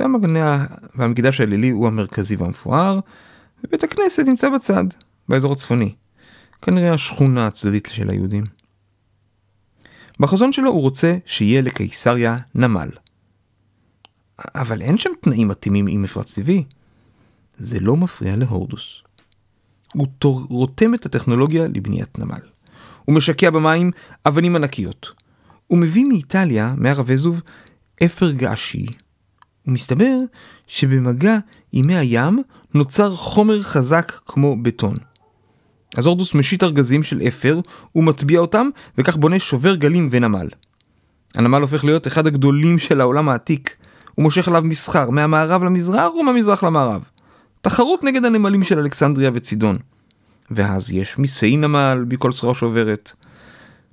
והמגנה, 0.00 0.66
והמקדש 0.94 1.40
האלילי 1.40 1.70
הוא 1.70 1.86
המרכזי 1.86 2.36
והמפואר, 2.36 3.00
ובית 3.64 3.84
הכנסת 3.84 4.24
נמצא 4.26 4.50
בצד, 4.50 4.84
באזור 5.28 5.52
הצפוני. 5.52 5.94
כנראה 6.62 6.94
השכונה 6.94 7.46
הצדדית 7.46 7.88
של 7.92 8.10
היהודים. 8.10 8.44
בחזון 10.20 10.52
שלו 10.52 10.70
הוא 10.70 10.80
רוצה 10.80 11.16
שיהיה 11.26 11.62
לקיסריה 11.62 12.36
נמל. 12.54 12.88
אבל 14.54 14.82
אין 14.82 14.98
שם 14.98 15.10
תנאים 15.20 15.48
מתאימים 15.48 15.86
עם 15.86 16.02
מפרץ 16.02 16.38
טבעי. 16.38 16.64
זה 17.58 17.80
לא 17.80 17.96
מפריע 17.96 18.36
להורדוס. 18.36 19.02
הוא 19.92 20.06
רותם 20.48 20.94
את 20.94 21.06
הטכנולוגיה 21.06 21.68
לבניית 21.68 22.18
נמל. 22.18 22.40
הוא 23.04 23.14
משקע 23.14 23.50
במים 23.50 23.90
אבנים 24.26 24.56
ענקיות. 24.56 25.12
הוא 25.66 25.78
מביא 25.78 26.04
מאיטליה, 26.04 26.74
מהר 26.76 26.98
הווזוב, 26.98 27.40
אפר 28.04 28.30
געשי. 28.30 28.86
ומסתבר 29.66 30.18
שבמגע 30.66 31.38
עם 31.72 31.86
מי 31.86 31.96
הים 31.96 32.42
נוצר 32.74 33.16
חומר 33.16 33.62
חזק 33.62 34.12
כמו 34.26 34.56
בטון. 34.62 34.94
אז 35.96 36.06
הורדוס 36.06 36.34
משית 36.34 36.62
ארגזים 36.62 37.02
של 37.02 37.20
אפר, 37.28 37.60
הוא 37.92 38.04
מטביע 38.04 38.40
אותם, 38.40 38.68
וכך 38.98 39.16
בונה 39.16 39.38
שובר 39.38 39.74
גלים 39.74 40.08
ונמל. 40.12 40.48
הנמל 41.34 41.60
הופך 41.60 41.84
להיות 41.84 42.06
אחד 42.06 42.26
הגדולים 42.26 42.78
של 42.78 43.00
העולם 43.00 43.28
העתיק. 43.28 43.76
הוא 44.14 44.22
מושך 44.22 44.48
עליו 44.48 44.62
מסחר, 44.62 45.10
מהמערב 45.10 45.64
למזרח 45.64 46.14
ומהמזרח 46.14 46.64
למערב. 46.64 47.02
תחרות 47.60 48.04
נגד 48.04 48.24
הנמלים 48.24 48.64
של 48.64 48.78
אלכסנדריה 48.78 49.30
וצידון. 49.34 49.76
ואז 50.50 50.92
יש 50.92 51.18
מיסי 51.18 51.56
נמל 51.56 52.04
בכל 52.08 52.32
סחורה 52.32 52.54
שעוברת. 52.54 53.12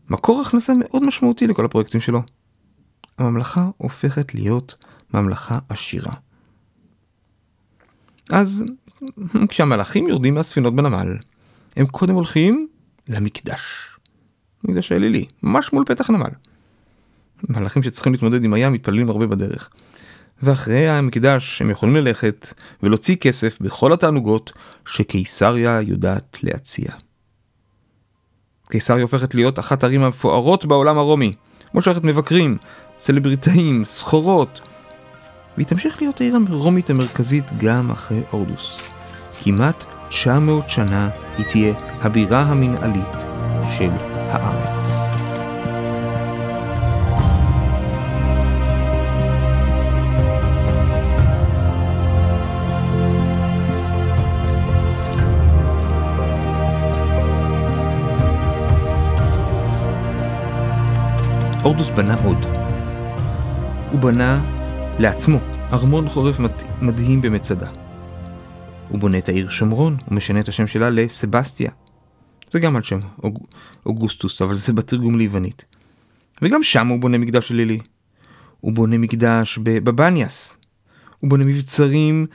מקור 0.09 0.41
הכנסה 0.41 0.73
מאוד 0.73 1.03
משמעותי 1.03 1.47
לכל 1.47 1.65
הפרויקטים 1.65 2.01
שלו. 2.01 2.21
הממלכה 3.17 3.69
הופכת 3.77 4.35
להיות 4.35 4.75
ממלכה 5.13 5.59
עשירה. 5.69 6.11
אז 8.31 8.63
כשהמלאכים 9.49 10.07
יורדים 10.07 10.33
מהספינות 10.33 10.75
בנמל, 10.75 11.17
הם 11.75 11.85
קודם 11.85 12.15
הולכים 12.15 12.67
למקדש. 13.07 13.61
מקדש 14.63 14.91
האלילי, 14.91 15.25
ממש 15.43 15.73
מול 15.73 15.83
פתח 15.87 16.09
הנמל. 16.09 16.29
מלאכים 17.49 17.83
שצריכים 17.83 18.13
להתמודד 18.13 18.43
עם 18.43 18.53
הים 18.53 18.73
מתפללים 18.73 19.09
הרבה 19.09 19.27
בדרך. 19.27 19.69
ואחרי 20.43 20.89
המקדש 20.89 21.61
הם 21.61 21.69
יכולים 21.69 21.95
ללכת 21.95 22.53
ולהוציא 22.83 23.15
כסף 23.15 23.61
בכל 23.61 23.93
התענוגות 23.93 24.51
שקיסריה 24.85 25.81
יודעת 25.81 26.37
להציע. 26.43 26.91
קיסריה 28.69 29.01
הופכת 29.01 29.35
להיות 29.35 29.59
אחת 29.59 29.83
הערים 29.83 30.03
המפוארות 30.03 30.65
בעולם 30.65 30.97
הרומי, 30.97 31.33
מושכת 31.73 32.03
מבקרים, 32.03 32.57
סלבריטאים, 32.97 33.85
סחורות, 33.85 34.61
והיא 35.55 35.67
תמשיך 35.67 36.01
להיות 36.01 36.21
העיר 36.21 36.37
הרומית 36.47 36.89
המרכזית 36.89 37.45
גם 37.57 37.91
אחרי 37.91 38.21
אורדוס. 38.33 38.91
כמעט 39.43 39.94
900 40.15 40.69
שנה 40.69 41.09
היא 41.37 41.45
תהיה 41.45 41.73
הבירה 42.01 42.41
המנהלית 42.41 43.25
של 43.77 43.89
הארץ. 44.15 45.07
אורדוס 61.63 61.89
בנה 61.89 62.15
עוד. 62.23 62.45
הוא 63.91 63.99
בנה 63.99 64.41
לעצמו 64.99 65.37
ארמון 65.73 66.09
חורף 66.09 66.39
מדהים 66.81 67.21
במצדה. 67.21 67.84
הוא 68.89 68.99
בונה 68.99 69.17
את 69.17 69.29
העיר 69.29 69.49
שומרון, 69.49 69.97
הוא 70.05 70.15
משנה 70.15 70.39
את 70.39 70.47
השם 70.47 70.67
שלה 70.67 70.89
לסבסטיה. 70.89 71.71
זה 72.49 72.59
גם 72.59 72.75
על 72.75 72.83
שם 72.83 72.99
אוג... 73.23 73.45
אוגוסטוס, 73.85 74.41
אבל 74.41 74.55
זה 74.55 74.73
בתרגום 74.73 75.17
ליוונית. 75.17 75.65
וגם 76.41 76.63
שם 76.63 76.87
הוא 76.87 76.99
בונה 76.99 77.17
מקדש 77.17 77.51
אלילי. 77.51 77.79
הוא 78.65 78.73
בונה 78.73 78.97
מקדש 78.97 79.59
בבניאס, 79.63 80.57
הוא 81.19 81.29
בונה 81.29 81.45
מבצרים, 81.45 82.25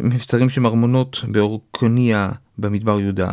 מבצרים 0.00 0.50
שהם 0.50 0.66
ארמונות 0.66 1.24
באורקוניה 1.28 2.30
במדבר 2.58 3.00
יהודה, 3.00 3.30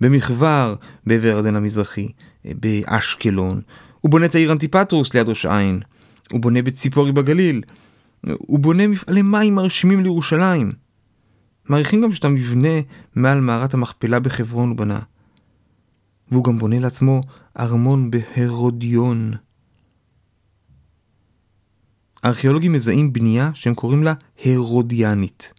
במחבר 0.00 0.74
בעבר 1.06 1.28
הירדן 1.28 1.56
המזרחי, 1.56 2.08
באשקלון, 2.44 3.60
הוא 4.00 4.10
בונה 4.10 4.26
את 4.26 4.34
העיר 4.34 4.52
אנטיפטרוס 4.52 5.14
ליד 5.14 5.28
ראש 5.28 5.46
העין, 5.46 5.80
הוא 6.30 6.40
בונה 6.40 6.62
בציפורי 6.62 7.12
בגליל, 7.12 7.62
הוא 8.26 8.58
בונה 8.58 8.86
מפעלי 8.86 9.22
מים 9.22 9.54
מרשימים 9.54 10.02
לירושלים. 10.02 10.81
מעריכים 11.68 12.02
גם 12.02 12.12
שאת 12.12 12.24
המבנה 12.24 12.80
מעל 13.14 13.40
מערת 13.40 13.74
המכפלה 13.74 14.20
בחברון 14.20 14.68
הוא 14.68 14.76
בנה. 14.76 15.00
והוא 16.32 16.44
גם 16.44 16.58
בונה 16.58 16.78
לעצמו 16.78 17.20
ארמון 17.58 18.10
בהרודיון. 18.10 19.32
הארכיאולוגים 22.22 22.72
מזהים 22.72 23.12
בנייה 23.12 23.50
שהם 23.54 23.74
קוראים 23.74 24.02
לה 24.04 24.14
הרודיאנית. 24.44 25.52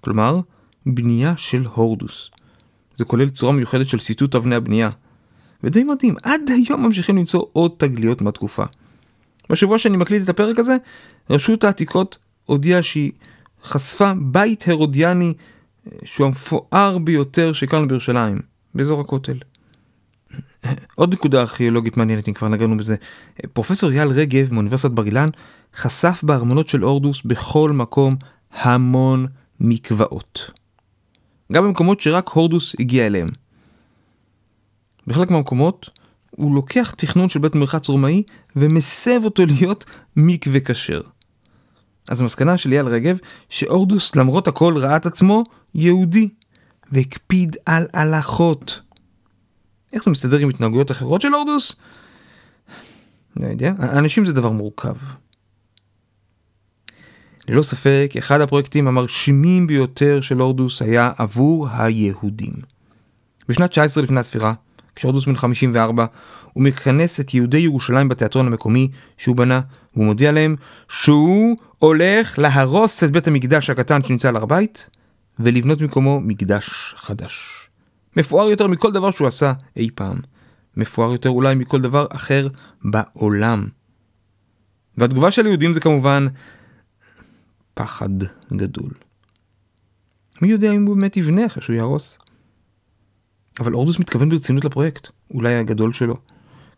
כלומר, 0.00 0.40
בנייה 0.86 1.36
של 1.36 1.66
הורדוס. 1.74 2.30
זה 2.96 3.04
כולל 3.04 3.30
צורה 3.30 3.52
מיוחדת 3.52 3.88
של 3.88 3.98
סיטוט 3.98 4.34
אבני 4.34 4.54
הבנייה. 4.54 4.90
ודי 5.62 5.84
מדהים, 5.84 6.14
עד 6.22 6.40
היום 6.48 6.82
ממשיכים 6.82 7.16
למצוא 7.16 7.44
עוד 7.52 7.72
תגליות 7.76 8.22
מהתקופה. 8.22 8.64
בשבוע 9.50 9.78
שאני 9.78 9.96
מקליט 9.96 10.24
את 10.24 10.28
הפרק 10.28 10.58
הזה, 10.58 10.76
רשות 11.30 11.64
העתיקות 11.64 12.18
הודיעה 12.44 12.82
שהיא 12.82 13.12
חשפה 13.64 14.12
בית 14.20 14.64
הרודיאני 14.68 15.34
שהוא 16.04 16.26
המפואר 16.26 16.98
ביותר 16.98 17.52
שהכרנו 17.52 17.88
בירושלים, 17.88 18.40
באזור 18.74 19.00
הכותל. 19.00 19.38
עוד 20.94 21.12
נקודה 21.12 21.40
ארכיאולוגית 21.40 21.96
מעניינת, 21.96 22.28
אם 22.28 22.32
כבר 22.32 22.48
נגענו 22.48 22.76
בזה, 22.76 22.96
פרופסור 23.52 23.90
אייל 23.90 24.08
רגב 24.08 24.52
מאוניברסיטת 24.52 24.90
בר 24.90 25.06
אילן 25.06 25.28
חשף 25.74 26.20
בארמונות 26.22 26.68
של 26.68 26.82
הורדוס 26.82 27.22
בכל 27.24 27.70
מקום 27.72 28.16
המון 28.52 29.26
מקוואות. 29.60 30.50
גם 31.52 31.64
במקומות 31.64 32.00
שרק 32.00 32.28
הורדוס 32.28 32.76
הגיע 32.80 33.06
אליהם. 33.06 33.28
בחלק 35.06 35.30
מהמקומות 35.30 35.90
הוא 36.30 36.54
לוקח 36.54 36.94
תכנון 36.96 37.28
של 37.28 37.38
בית 37.38 37.54
מרחץ 37.54 37.88
רומאי 37.88 38.22
ומסב 38.56 39.20
אותו 39.24 39.46
להיות 39.46 39.84
מקווה 40.16 40.60
כשר. 40.60 41.00
אז 42.08 42.20
המסקנה 42.20 42.58
של 42.58 42.72
אייל 42.72 42.86
רגב, 42.86 43.16
שהורדוס 43.48 44.16
למרות 44.16 44.48
הכל 44.48 44.76
ראה 44.76 44.96
את 44.96 45.06
עצמו 45.06 45.44
יהודי, 45.74 46.28
והקפיד 46.92 47.56
על 47.66 47.86
הלכות. 47.92 48.80
איך 49.92 50.04
זה 50.04 50.10
מסתדר 50.10 50.38
עם 50.38 50.48
התנהגויות 50.48 50.90
אחרות 50.90 51.20
של 51.20 51.32
הורדוס? 51.32 51.76
לא 53.36 53.46
יודע, 53.46 53.72
אנשים 53.78 54.24
זה 54.24 54.32
דבר 54.32 54.50
מורכב. 54.50 54.96
ללא 57.48 57.62
ספק, 57.62 58.10
אחד 58.18 58.40
הפרויקטים 58.40 58.88
המרשימים 58.88 59.66
ביותר 59.66 60.20
של 60.20 60.38
הורדוס 60.38 60.82
היה 60.82 61.10
עבור 61.18 61.68
היהודים. 61.68 62.54
בשנת 63.48 63.70
19 63.70 64.02
לפני 64.02 64.20
הספירה, 64.20 64.54
כשהורדוס 64.96 65.24
בן 65.24 65.36
54, 65.36 66.06
הוא 66.52 66.64
מכנס 66.64 67.20
את 67.20 67.34
יהודי 67.34 67.58
ירושלים 67.58 68.08
בתיאטרון 68.08 68.46
המקומי 68.46 68.88
שהוא 69.18 69.36
בנה, 69.36 69.60
והוא 69.94 70.06
מודיע 70.06 70.32
להם 70.32 70.56
שהוא 70.88 71.56
הולך 71.78 72.38
להרוס 72.38 73.04
את 73.04 73.10
בית 73.10 73.28
המקדש 73.28 73.70
הקטן 73.70 74.02
שנמצא 74.02 74.28
על 74.28 74.36
הר 74.36 74.42
הבית, 74.42 74.90
ולבנות 75.38 75.78
במקומו 75.78 76.20
מקדש 76.20 76.94
חדש. 76.96 77.68
מפואר 78.16 78.48
יותר 78.50 78.66
מכל 78.66 78.92
דבר 78.92 79.10
שהוא 79.10 79.28
עשה 79.28 79.52
אי 79.76 79.88
פעם. 79.94 80.16
מפואר 80.76 81.12
יותר 81.12 81.30
אולי 81.30 81.54
מכל 81.54 81.80
דבר 81.80 82.06
אחר 82.10 82.48
בעולם. 82.84 83.66
והתגובה 84.98 85.30
של 85.30 85.46
היהודים 85.46 85.74
זה 85.74 85.80
כמובן 85.80 86.26
פחד 87.74 88.08
גדול. 88.52 88.90
מי 90.42 90.48
יודע 90.48 90.72
אם 90.72 90.86
הוא 90.86 90.96
באמת 90.96 91.16
יבנה 91.16 91.46
אחרי 91.46 91.62
שהוא 91.62 91.76
יהרוס? 91.76 92.18
אבל 93.60 93.74
אורדוס 93.74 93.98
מתכוון 93.98 94.28
ברצינות 94.28 94.64
לפרויקט, 94.64 95.08
אולי 95.34 95.54
הגדול 95.54 95.92
שלו. 95.92 96.16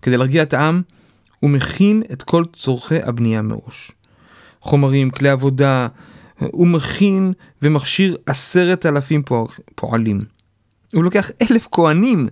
כדי 0.02 0.16
להרגיע 0.16 0.42
את 0.42 0.54
העם, 0.54 0.82
הוא 1.40 1.50
מכין 1.50 2.02
את 2.12 2.22
כל 2.22 2.44
צורכי 2.56 3.02
הבנייה 3.02 3.42
מראש. 3.42 3.92
חומרים, 4.60 5.10
כלי 5.10 5.28
עבודה, 5.28 5.88
הוא 6.38 6.66
מכין 6.66 7.32
ומכשיר 7.62 8.16
עשרת 8.26 8.86
אלפים 8.86 9.22
פועלים. 9.74 10.20
הוא 10.94 11.04
לוקח 11.04 11.30
אלף 11.50 11.68
כהנים 11.72 12.28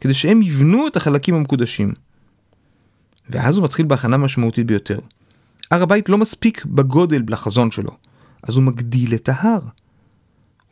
כדי 0.00 0.14
שהם 0.14 0.42
יבנו 0.42 0.86
את 0.86 0.96
החלקים 0.96 1.34
המקודשים. 1.34 1.92
ואז 3.30 3.56
הוא 3.56 3.64
מתחיל 3.64 3.86
בהכנה 3.86 4.16
משמעותית 4.16 4.66
ביותר. 4.66 4.98
הר 5.70 5.82
הבית 5.82 6.08
לא 6.08 6.18
מספיק 6.18 6.64
בגודל 6.64 7.22
לחזון 7.28 7.70
שלו, 7.70 7.90
אז 8.42 8.56
הוא 8.56 8.64
מגדיל 8.64 9.14
את 9.14 9.28
ההר. 9.28 9.60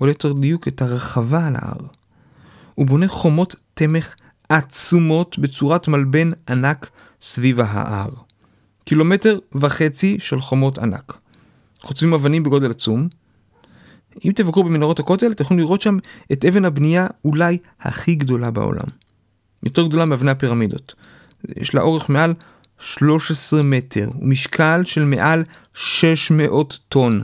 או 0.01 0.07
ליתר 0.07 0.33
דיוק 0.33 0.69
את 0.69 0.83
הרחבה 0.83 1.47
על 1.47 1.57
ההר. 1.57 1.87
הוא 2.75 2.87
בונה 2.87 3.09
חומות 3.09 3.55
תמך 3.75 4.15
עצומות 4.49 5.39
בצורת 5.39 5.89
מלבן 5.89 6.31
ענק 6.49 6.91
סביב 7.23 7.61
ההר. 7.61 8.11
קילומטר 8.85 9.39
וחצי 9.53 10.17
של 10.21 10.41
חומות 10.41 10.79
ענק. 10.79 11.19
חוצבים 11.81 12.15
אבנים 12.15 12.43
בגודל 12.43 12.71
עצום. 12.71 13.09
אם 14.25 14.33
תבקרו 14.35 14.65
במנהרות 14.65 14.99
הכותל, 14.99 15.33
אתם 15.33 15.45
יכולים 15.45 15.61
לראות 15.61 15.83
שם 15.83 15.99
את 16.33 16.45
אבן 16.45 16.65
הבנייה 16.65 17.07
אולי 17.25 17.59
הכי 17.81 18.15
גדולה 18.15 18.51
בעולם. 18.51 18.87
יותר 19.63 19.87
גדולה 19.87 20.05
מאבני 20.05 20.31
הפירמידות. 20.31 20.95
יש 21.57 21.75
לה 21.75 21.81
אורך 21.81 22.11
מעל 22.11 22.35
13 22.79 23.63
מטר, 23.63 24.09
ומשקל 24.21 24.85
של 24.85 25.05
מעל 25.05 25.45
600 25.75 26.79
טון. 26.89 27.23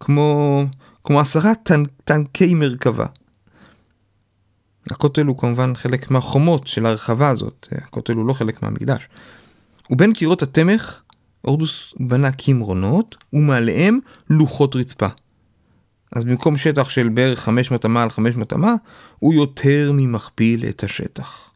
כמו, 0.00 0.64
כמו 1.04 1.20
עשרה 1.20 1.54
טנ, 1.54 1.82
טנקי 2.04 2.54
מרכבה. 2.54 3.06
הכותל 4.90 5.26
הוא 5.26 5.38
כמובן 5.38 5.74
חלק 5.74 6.10
מהחומות 6.10 6.66
של 6.66 6.86
הרחבה 6.86 7.28
הזאת, 7.28 7.68
הכותל 7.72 8.12
הוא 8.12 8.26
לא 8.26 8.32
חלק 8.32 8.62
מהמקדש. 8.62 9.08
ובין 9.90 10.14
קירות 10.14 10.42
התמך, 10.42 11.00
הורדוס 11.40 11.94
בנה 12.00 12.32
קמרונות, 12.32 13.16
ומעליהם 13.32 13.98
לוחות 14.30 14.76
רצפה. 14.76 15.06
אז 16.12 16.24
במקום 16.24 16.56
שטח 16.56 16.90
של 16.90 17.08
בערך 17.08 17.40
500 17.40 17.86
אמה 17.86 18.02
על 18.02 18.10
500 18.10 18.52
אמה, 18.52 18.74
הוא 19.18 19.34
יותר 19.34 19.92
ממכפיל 19.94 20.64
את 20.68 20.84
השטח. 20.84 21.50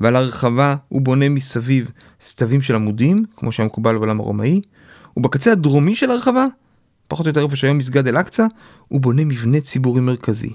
ועל 0.00 0.16
הרחבה 0.16 0.76
הוא 0.88 1.00
בונה 1.00 1.28
מסביב 1.28 1.90
סתבים 2.20 2.60
של 2.60 2.74
עמודים, 2.74 3.24
כמו 3.36 3.52
שהיה 3.52 3.66
מקובל 3.66 3.98
בעולם 3.98 4.20
הרומאי, 4.20 4.60
ובקצה 5.16 5.52
הדרומי 5.52 5.94
של 5.94 6.10
הרחבה, 6.10 6.46
פחות 7.08 7.26
או 7.26 7.30
יותר 7.30 7.44
איפה 7.44 7.56
שהיום 7.56 7.78
מסגד 7.78 8.08
אל-אקצא, 8.08 8.46
הוא 8.88 9.00
בונה 9.00 9.24
מבנה 9.24 9.60
ציבורי 9.60 10.00
מרכזי. 10.00 10.52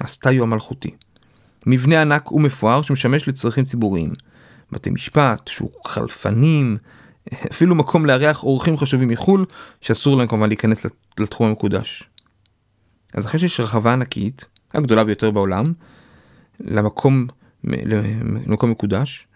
הסטאיו 0.00 0.42
המלכותי. 0.42 0.90
מבנה 1.66 2.02
ענק 2.02 2.32
ומפואר 2.32 2.82
שמשמש 2.82 3.28
לצרכים 3.28 3.64
ציבוריים. 3.64 4.12
בתי 4.72 4.90
משפט, 4.90 5.48
שוק 5.48 5.88
חלפנים, 5.88 6.76
אפילו 7.52 7.74
מקום 7.74 8.06
לארח 8.06 8.42
אורחים 8.42 8.76
חשובים 8.76 9.08
מחו"ל, 9.08 9.46
שאסור 9.80 10.16
להם 10.16 10.28
כמובן 10.28 10.48
להיכנס 10.48 10.86
לתחום 11.18 11.46
המקודש. 11.48 12.02
אז 13.14 13.26
אחרי 13.26 13.40
שיש 13.40 13.60
רחבה 13.60 13.92
ענקית, 13.92 14.44
הגדולה 14.74 15.04
ביותר 15.04 15.30
בעולם, 15.30 15.72
למקום, 16.60 17.26
למקום 18.46 18.70
מקודש, 18.70 19.26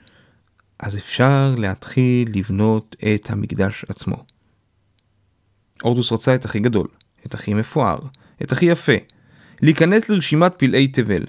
אז 0.78 0.96
אפשר 0.96 1.54
להתחיל 1.58 2.38
לבנות 2.38 2.96
את 3.14 3.30
המקדש 3.30 3.84
עצמו. 3.88 4.24
אורדוס 5.84 6.12
רצה 6.12 6.34
את 6.34 6.44
הכי 6.44 6.60
גדול, 6.60 6.88
את 7.26 7.34
הכי 7.34 7.54
מפואר, 7.54 7.98
את 8.42 8.52
הכי 8.52 8.66
יפה, 8.66 8.92
להיכנס 9.62 10.08
לרשימת 10.08 10.52
פלאי 10.56 10.88
תבל. 10.88 11.22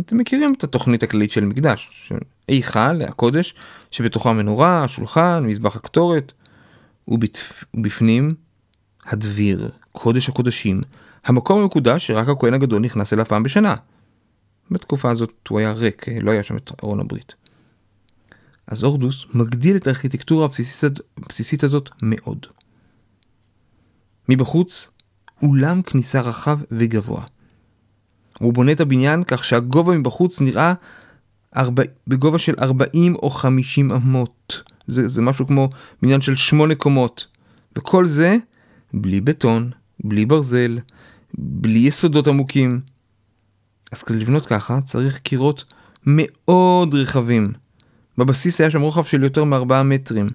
אתם 0.00 0.18
מכירים 0.18 0.52
את 0.58 0.64
התוכנית 0.64 1.02
הכללית 1.02 1.30
של 1.30 1.44
מקדש, 1.44 2.12
היכל, 2.48 3.02
הקודש, 3.02 3.54
שבתוכו 3.90 4.30
המנורה, 4.30 4.84
השולחן, 4.84 5.44
מזבח 5.46 5.76
הקטורת. 5.76 6.32
ובפנים 7.08 8.34
הדביר, 9.06 9.70
קודש 9.92 10.28
הקודשים, 10.28 10.80
המקום 11.24 11.62
המקודש 11.62 12.06
שרק 12.06 12.28
הכהן 12.28 12.54
הגדול 12.54 12.82
נכנס 12.82 13.12
אליו 13.12 13.24
פעם 13.24 13.42
בשנה. 13.42 13.74
בתקופה 14.70 15.10
הזאת 15.10 15.48
הוא 15.48 15.58
היה 15.58 15.72
ריק, 15.72 16.06
לא 16.08 16.30
היה 16.30 16.42
שם 16.42 16.56
את 16.56 16.72
ארון 16.84 17.00
הברית. 17.00 17.34
אז 18.66 18.84
אורדוס 18.84 19.26
מגדיל 19.34 19.76
את 19.76 19.86
הארכיטקטורה 19.86 20.48
הבסיסית 21.16 21.64
הזאת 21.64 21.90
מאוד. 22.02 22.46
מבחוץ 24.28 24.90
אולם 25.42 25.82
כניסה 25.82 26.20
רחב 26.20 26.58
וגבוה. 26.70 27.22
הוא 28.38 28.52
בונה 28.52 28.72
את 28.72 28.80
הבניין 28.80 29.24
כך 29.24 29.44
שהגובה 29.44 29.98
מבחוץ 29.98 30.40
נראה 30.40 30.74
ארבע, 31.56 31.82
בגובה 32.06 32.38
של 32.38 32.54
40 32.58 33.14
או 33.14 33.30
50 33.30 33.92
אמות. 33.92 34.62
זה, 34.86 35.08
זה 35.08 35.22
משהו 35.22 35.46
כמו 35.46 35.70
בניין 36.02 36.20
של 36.20 36.34
8 36.36 36.74
קומות. 36.74 37.26
וכל 37.76 38.06
זה 38.06 38.36
בלי 38.94 39.20
בטון, 39.20 39.70
בלי 40.04 40.26
ברזל, 40.26 40.78
בלי 41.38 41.78
יסודות 41.78 42.26
עמוקים. 42.26 42.80
אז 43.92 44.02
כדי 44.02 44.18
לבנות 44.18 44.46
ככה 44.46 44.80
צריך 44.80 45.18
קירות 45.18 45.64
מאוד 46.06 46.94
רחבים. 46.94 47.52
בבסיס 48.18 48.60
היה 48.60 48.70
שם 48.70 48.80
רוחב 48.80 49.04
של 49.04 49.22
יותר 49.22 49.44
מ-4 49.44 49.82
מטרים. 49.84 50.26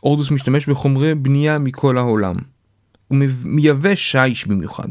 הורדוס 0.00 0.30
משתמש 0.30 0.68
בחומרי 0.68 1.14
בנייה 1.14 1.58
מכל 1.58 1.98
העולם. 1.98 2.34
הוא 3.08 3.18
מייבא 3.44 3.94
שיש 3.94 4.46
במיוחד. 4.46 4.88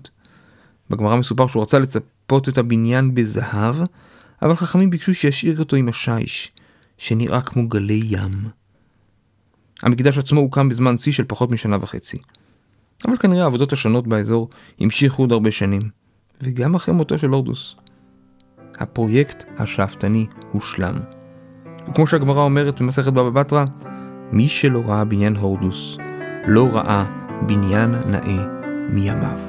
בגמרא 0.89 1.15
מסופר 1.15 1.47
שהוא 1.47 1.63
רצה 1.63 1.79
לצפות 1.79 2.49
את 2.49 2.57
הבניין 2.57 3.15
בזהב, 3.15 3.75
אבל 4.41 4.55
חכמים 4.55 4.89
ביקשו 4.89 5.13
שישאיר 5.13 5.59
אותו 5.59 5.75
עם 5.75 5.89
השיש, 5.89 6.51
שנראה 6.97 7.41
כמו 7.41 7.67
גלי 7.67 8.01
ים. 8.03 8.49
המקדש 9.81 10.17
עצמו 10.17 10.39
הוקם 10.39 10.69
בזמן 10.69 10.97
שיא 10.97 11.11
של 11.11 11.23
פחות 11.27 11.51
משנה 11.51 11.77
וחצי. 11.81 12.17
אבל 13.07 13.17
כנראה 13.17 13.43
העבודות 13.43 13.73
השונות 13.73 14.07
באזור 14.07 14.49
המשיכו 14.79 15.23
עוד 15.23 15.31
הרבה 15.31 15.51
שנים, 15.51 15.81
וגם 16.41 16.75
אחרי 16.75 16.93
מותו 16.93 17.19
של 17.19 17.29
הורדוס. 17.29 17.75
הפרויקט 18.77 19.43
השאפתני 19.57 20.25
הושלם. 20.51 20.95
וכמו 21.89 22.07
שהגמרא 22.07 22.41
אומרת 22.41 22.81
במסכת 22.81 23.13
בבא 23.13 23.29
בתרא, 23.29 23.65
מי 24.31 24.49
שלא 24.49 24.83
ראה 24.85 25.05
בניין 25.05 25.35
הורדוס, 25.35 25.97
לא 26.47 26.69
ראה 26.73 27.24
בניין 27.41 27.95
נאה 28.05 28.45
מימיו. 28.89 29.39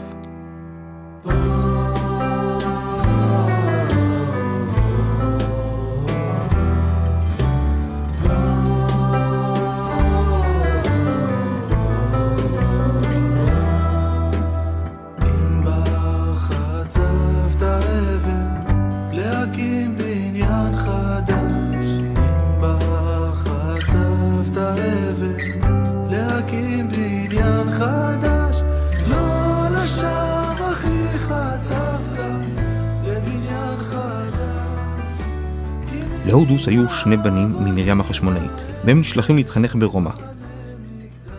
להורדוס 36.26 36.68
היו 36.68 36.88
שני 36.88 37.16
בנים 37.16 37.52
ממרים 37.52 38.00
החשמונאית, 38.00 38.64
והם 38.84 39.00
נשלחים 39.00 39.36
להתחנך 39.36 39.76
ברומא. 39.76 40.10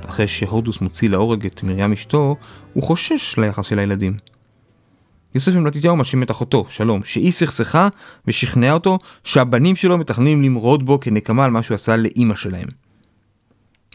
אחרי 0.05 0.27
שהורדוס 0.27 0.81
מוציא 0.81 1.09
להורג 1.09 1.45
את 1.45 1.63
מרים 1.63 1.93
אשתו, 1.93 2.35
הוא 2.73 2.83
חושש 2.83 3.38
ליחס 3.38 3.65
של 3.65 3.79
הילדים. 3.79 4.17
יוסף 5.35 5.51
מתתיהו 5.51 5.95
מאשים 5.95 6.23
את 6.23 6.31
אחותו, 6.31 6.65
שלום, 6.69 7.03
שהיא 7.03 7.31
סכסכה 7.31 7.88
ושכנעה 8.27 8.73
אותו 8.73 8.97
שהבנים 9.23 9.75
שלו 9.75 9.97
מתכננים 9.97 10.41
למרוד 10.41 10.85
בו 10.85 10.99
כנקמה 10.99 11.45
על 11.45 11.51
מה 11.51 11.63
שהוא 11.63 11.75
עשה 11.75 11.97
לאימא 11.97 12.35
שלהם. 12.35 12.67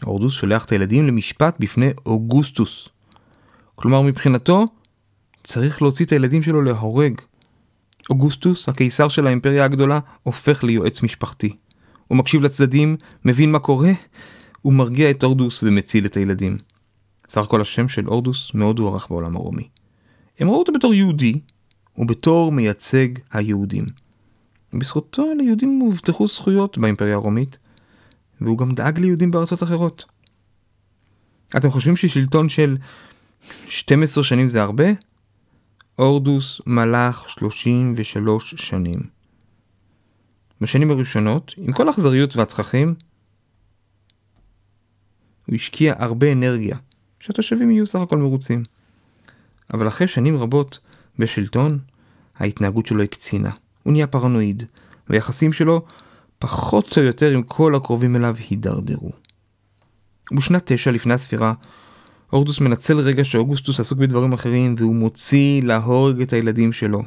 הורדוס 0.03 0.33
שולח 0.33 0.65
את 0.65 0.71
הילדים 0.71 1.07
למשפט 1.07 1.55
בפני 1.59 1.89
אוגוסטוס. 2.05 2.89
כלומר 3.75 4.01
מבחינתו, 4.01 4.65
צריך 5.43 5.81
להוציא 5.81 6.05
את 6.05 6.11
הילדים 6.11 6.43
שלו 6.43 6.61
להורג. 6.61 7.13
אוגוסטוס, 8.09 8.69
הקיסר 8.69 9.07
של 9.07 9.27
האימפריה 9.27 9.65
הגדולה, 9.65 9.99
הופך 10.23 10.63
ליועץ 10.63 11.03
משפחתי. 11.03 11.55
הוא 12.07 12.17
מקשיב 12.17 12.41
לצדדים, 12.41 12.97
מבין 13.25 13.51
מה 13.51 13.59
קורה, 13.59 13.91
הוא 14.61 14.73
מרגיע 14.73 15.11
את 15.11 15.23
אורדוס 15.23 15.63
ומציל 15.63 16.05
את 16.05 16.17
הילדים. 16.17 16.57
סך 17.29 17.43
הכל 17.43 17.61
השם 17.61 17.87
של 17.87 18.07
אורדוס 18.07 18.53
מאוד 18.53 18.79
הוערך 18.79 19.07
בעולם 19.09 19.35
הרומי. 19.35 19.67
הם 20.39 20.49
ראו 20.49 20.59
אותו 20.59 20.71
בתור 20.71 20.93
יהודי, 20.93 21.39
ובתור 21.97 22.51
מייצג 22.51 23.07
היהודים. 23.31 23.85
בזכותו 24.73 25.25
ליהודים 25.37 25.79
הובטחו 25.79 26.27
זכויות 26.27 26.77
באימפריה 26.77 27.13
הרומית, 27.13 27.57
והוא 28.41 28.57
גם 28.57 28.71
דאג 28.71 28.99
ליהודים 28.99 29.31
בארצות 29.31 29.63
אחרות. 29.63 30.05
אתם 31.57 31.71
חושבים 31.71 31.95
ששלטון 31.95 32.49
של 32.49 32.77
12 33.67 34.23
שנים 34.23 34.49
זה 34.49 34.61
הרבה? 34.61 34.85
הורדוס 35.95 36.61
מלך 36.67 37.29
33 37.29 38.55
שנים. 38.57 38.99
בשנים 40.61 40.91
הראשונות, 40.91 41.53
עם 41.57 41.73
כל 41.73 41.87
האכזריות 41.87 42.35
והצרכים, 42.35 42.95
הוא 45.45 45.55
השקיע 45.55 45.93
הרבה 45.97 46.31
אנרגיה, 46.31 46.77
שהתושבים 47.19 47.71
יהיו 47.71 47.87
סך 47.87 47.99
הכל 47.99 48.17
מרוצים. 48.17 48.63
אבל 49.73 49.87
אחרי 49.87 50.07
שנים 50.07 50.37
רבות 50.37 50.79
בשלטון, 51.19 51.79
ההתנהגות 52.35 52.85
שלו 52.85 53.03
הקצינה. 53.03 53.51
הוא 53.83 53.93
נהיה 53.93 54.07
פרנואיד, 54.07 54.63
והיחסים 55.09 55.53
שלו, 55.53 55.85
פחות 56.39 56.97
או 56.97 57.03
יותר 57.03 57.29
עם 57.29 57.43
כל 57.43 57.75
הקרובים 57.75 58.15
אליו, 58.15 58.35
הידרדרו. 58.49 59.11
ובשנת 60.31 60.71
תשע 60.71 60.91
לפני 60.91 61.13
הספירה, 61.13 61.53
הורדוס 62.33 62.59
מנצל 62.59 62.99
רגע 62.99 63.25
שאוגוסטוס 63.25 63.79
עסוק 63.79 63.99
בדברים 63.99 64.33
אחרים 64.33 64.75
והוא 64.77 64.95
מוציא 64.95 65.63
להורג 65.63 66.21
את 66.21 66.33
הילדים 66.33 66.73
שלו, 66.73 67.03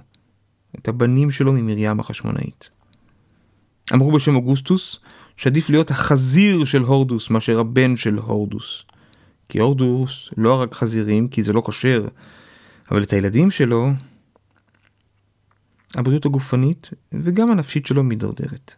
את 0.79 0.89
הבנים 0.89 1.31
שלו 1.31 1.53
ממרים 1.53 2.01
החשמונאית. 2.01 2.71
אמרו 3.95 4.13
בשם 4.13 4.37
אוגוסטוס 4.37 4.99
שעדיף 5.37 5.71
להיות 5.71 5.91
החזיר 5.91 6.65
של 6.65 6.83
הורדוס 6.83 7.31
מאשר 7.31 7.61
הבן 7.61 7.97
של 7.97 8.15
הורדוס. 8.15 8.85
כי 9.49 9.59
הורדוס 9.59 10.31
לא 10.37 10.55
הרג 10.55 10.75
חזירים 10.75 11.29
כי 11.29 11.43
זה 11.43 11.53
לא 11.53 11.63
כשר, 11.67 12.09
אבל 12.91 13.03
את 13.03 13.13
הילדים 13.13 13.51
שלו, 13.51 13.91
הבריאות 15.95 16.27
הגופנית 16.27 16.91
וגם 17.13 17.51
הנפשית 17.51 17.87
שלו 17.87 18.03
מידרדרת. 18.03 18.75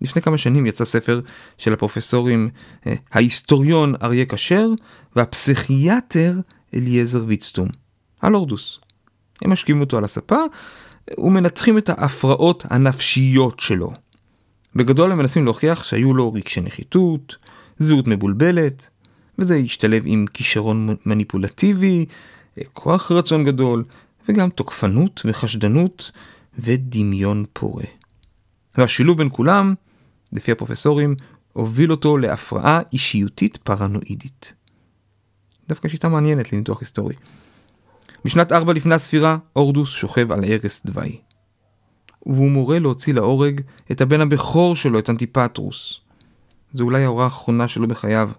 לפני 0.00 0.22
כמה 0.22 0.38
שנים 0.38 0.66
יצא 0.66 0.84
ספר 0.84 1.20
של 1.58 1.72
הפרופסורים 1.72 2.50
אה, 2.86 2.94
ההיסטוריון 3.12 3.94
אריה 4.02 4.26
כשר 4.26 4.68
והפסיכיאטר 5.16 6.34
אליעזר 6.74 7.24
ויצטום, 7.26 7.68
על 8.20 8.34
הורדוס. 8.34 8.78
הם 9.42 9.52
משקיעים 9.52 9.80
אותו 9.80 9.98
על 9.98 10.04
הספה 10.04 10.42
ומנתחים 11.18 11.78
את 11.78 11.88
ההפרעות 11.88 12.64
הנפשיות 12.70 13.60
שלו. 13.60 13.92
בגדול 14.76 15.12
הם 15.12 15.18
מנסים 15.18 15.44
להוכיח 15.44 15.84
שהיו 15.84 16.14
לו 16.14 16.32
רגשי 16.32 16.60
נחיתות, 16.60 17.36
זהות 17.78 18.06
מבולבלת, 18.06 18.88
וזה 19.38 19.56
ישתלב 19.56 20.02
עם 20.06 20.26
כישרון 20.34 20.96
מניפולטיבי, 21.06 22.06
אה, 22.58 22.62
כוח 22.72 23.12
רצון 23.12 23.44
גדול, 23.44 23.84
וגם 24.28 24.50
תוקפנות 24.50 25.20
וחשדנות 25.24 26.10
ודמיון 26.58 27.44
פורה. 27.52 27.84
והשילוב 28.78 29.18
בין 29.18 29.28
כולם 29.32 29.74
לפי 30.32 30.52
הפרופסורים, 30.52 31.14
הוביל 31.52 31.90
אותו 31.90 32.18
להפרעה 32.18 32.80
אישיותית 32.92 33.56
פרנואידית. 33.56 34.54
דווקא 35.68 35.88
שיטה 35.88 36.08
מעניינת 36.08 36.52
לניתוח 36.52 36.80
היסטורי. 36.80 37.14
בשנת 38.24 38.52
4 38.52 38.72
לפני 38.72 38.94
הספירה, 38.94 39.36
אורדוס 39.56 39.90
שוכב 39.90 40.32
על 40.32 40.40
ערש 40.46 40.80
דווי. 40.86 41.20
והוא 42.26 42.50
מורה 42.50 42.78
להוציא 42.78 43.14
להורג 43.14 43.60
את 43.90 44.00
הבן 44.00 44.20
הבכור 44.20 44.76
שלו, 44.76 44.98
את 44.98 45.10
אנטיפטרוס. 45.10 46.00
זו 46.72 46.84
אולי 46.84 47.04
ההוראה 47.04 47.24
האחרונה 47.24 47.68
שלו 47.68 47.88
בחייו. 47.88 48.30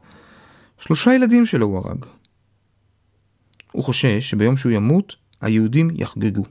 שלושה 0.79 1.13
ילדים 1.13 1.45
שלו 1.45 1.65
הוא 1.65 1.77
הרג. 1.77 2.05
הוא 3.71 3.83
חושש 3.83 4.29
שביום 4.29 4.57
שהוא 4.57 4.71
ימות, 4.71 5.15
היהודים 5.41 5.89
יחגגו. 5.93 6.43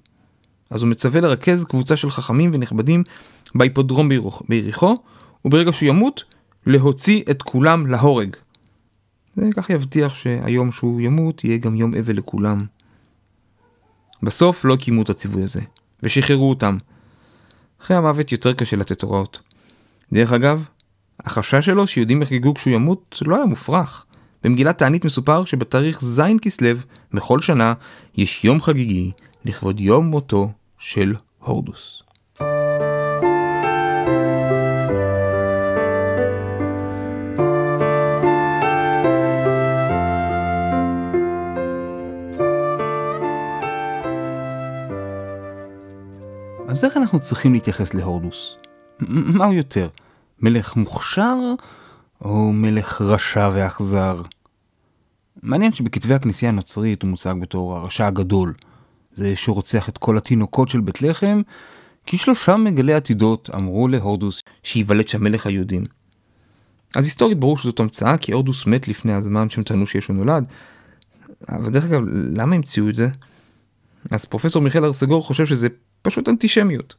אז 0.70 0.82
הוא 0.82 0.91
מצווה 0.91 1.20
לרכז 1.20 1.64
קבוצה 1.64 1.97
של 1.97 2.11
חכמים 2.11 2.51
ונכבדים 2.55 3.03
בהיפודרום 3.55 4.09
ביריחו, 4.49 4.95
וברגע 5.45 5.72
שהוא 5.72 5.89
ימות, 5.89 6.24
להוציא 6.66 7.22
את 7.30 7.43
כולם 7.43 7.86
להורג. 7.86 8.36
זה 9.36 9.49
כך 9.57 9.70
יבטיח 9.70 10.14
שהיום 10.14 10.72
שהוא 10.72 11.01
ימות 11.01 11.45
יהיה 11.45 11.59
גם 11.59 11.76
יום 11.76 11.95
אבל 11.95 12.16
לכולם. 12.16 12.59
בסוף 14.22 14.64
לא 14.64 14.76
קיימו 14.76 15.03
את 15.03 15.11
הציווי 15.11 15.43
הזה, 15.43 15.61
ושחררו 16.03 16.51
אותם. 16.51 16.76
אחרי 17.82 17.97
המוות 17.97 18.32
יותר 18.32 18.53
קשה 18.53 18.76
לתת 18.76 19.03
הוראות. 19.03 19.41
דרך 20.12 20.32
אגב, 20.32 20.64
החשש 21.20 21.66
שלו 21.66 21.86
שיהודים 21.86 22.22
יחגגו 22.22 22.55
כשהוא 22.55 22.74
ימות 22.74 23.22
לא 23.26 23.36
היה 23.36 23.45
מופרך. 23.45 24.05
במגילת 24.45 24.78
תענית 24.78 25.05
מסופר 25.05 25.45
שבתאריך 25.45 26.05
ז' 26.05 26.20
כסלו 26.43 26.78
בכל 27.12 27.41
שנה 27.41 27.74
יש 28.16 28.45
יום 28.45 28.61
חגיגי 28.61 29.12
לכבוד 29.45 29.80
יום 29.80 30.07
מותו 30.07 30.53
של 30.78 31.14
הורדוס. 31.39 32.03
אז 46.68 46.84
איך 46.84 46.96
אנחנו 46.96 47.20
צריכים 47.20 47.52
להתייחס 47.52 47.94
להורדוס? 47.94 48.56
מה 49.08 49.44
הוא 49.44 49.54
יותר? 49.54 49.88
מלך 50.40 50.76
מוכשר 50.76 51.36
או 52.20 52.52
מלך 52.52 53.00
רשע 53.00 53.50
ואכזר? 53.54 54.22
מעניין 55.42 55.72
שבכתבי 55.72 56.14
הכנסייה 56.14 56.50
הנוצרית 56.50 57.02
הוא 57.02 57.10
מוצג 57.10 57.34
בתור 57.40 57.76
הרשע 57.76 58.06
הגדול. 58.06 58.54
זה 59.12 59.36
שרוצח 59.36 59.88
את 59.88 59.98
כל 59.98 60.18
התינוקות 60.18 60.68
של 60.68 60.80
בית 60.80 61.02
לחם, 61.02 61.42
כי 62.06 62.18
שלושה 62.18 62.56
מגלי 62.56 62.94
עתידות 62.94 63.50
אמרו 63.54 63.88
להורדוס 63.88 64.40
שייוולד 64.62 65.08
שם 65.08 65.24
מלך 65.24 65.46
היהודים. 65.46 65.84
אז 66.96 67.04
היסטורית 67.04 67.38
ברור 67.38 67.58
שזאת 67.58 67.80
המצאה 67.80 68.16
כי 68.16 68.32
הורדוס 68.32 68.66
מת 68.66 68.88
לפני 68.88 69.12
הזמן 69.12 69.50
שהם 69.50 69.64
טענו 69.64 69.86
שישו 69.86 70.12
נולד. 70.12 70.44
אבל 71.48 71.70
דרך 71.70 71.84
אגב 71.84 72.02
למה 72.12 72.56
המציאו 72.56 72.88
את 72.88 72.94
זה? 72.94 73.08
אז 74.10 74.24
פרופסור 74.24 74.62
מיכאל 74.62 74.84
ארסגור 74.84 75.22
חושב 75.22 75.46
שזה 75.46 75.68
פשוט 76.11 76.28
אנטישמיות. 76.28 76.94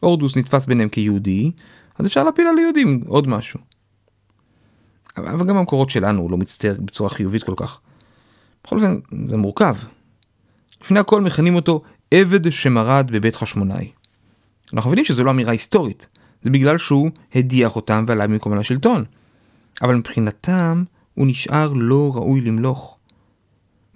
הורדוס 0.00 0.36
נתפס 0.36 0.66
ביניהם 0.66 0.88
כיהודי 0.88 1.50
אז 1.98 2.06
אפשר 2.06 2.24
להפיל 2.24 2.46
על 2.46 2.58
יהודים 2.58 3.02
עוד 3.06 3.28
משהו. 3.28 3.60
אבל 5.16 5.46
גם 5.46 5.56
המקורות 5.56 5.90
שלנו 5.90 6.28
לא 6.28 6.36
מצטער 6.36 6.74
בצורה 6.78 7.10
חיובית 7.10 7.42
כל 7.42 7.54
כך. 7.56 7.80
בכל 8.64 8.76
אופן 8.76 8.98
זה 9.28 9.36
מורכב. 9.36 9.76
לפני 10.82 11.00
הכל 11.00 11.20
מכנים 11.20 11.54
אותו 11.54 11.82
עבד 12.10 12.52
שמרד 12.52 13.10
בבית 13.12 13.36
חשמונאי. 13.36 13.90
אנחנו 14.72 14.90
מבינים 14.90 15.04
שזו 15.04 15.24
לא 15.24 15.30
אמירה 15.30 15.52
היסטורית, 15.52 16.06
זה 16.42 16.50
בגלל 16.50 16.78
שהוא 16.78 17.10
הדיח 17.34 17.76
אותם 17.76 18.04
ועלה 18.08 18.26
במקום 18.26 18.58
לשלטון. 18.58 19.04
אבל 19.82 19.94
מבחינתם 19.94 20.84
הוא 21.14 21.26
נשאר 21.26 21.72
לא 21.72 22.12
ראוי 22.14 22.40
למלוך. 22.40 22.98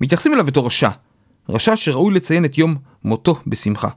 מתייחסים 0.00 0.32
אליו 0.32 0.44
בתור 0.44 0.66
רשע, 0.66 0.90
רשע 1.48 1.76
שראוי 1.76 2.14
לציין 2.14 2.44
את 2.44 2.58
יום 2.58 2.74
מותו 3.04 3.40
בשמחה. 3.46 3.88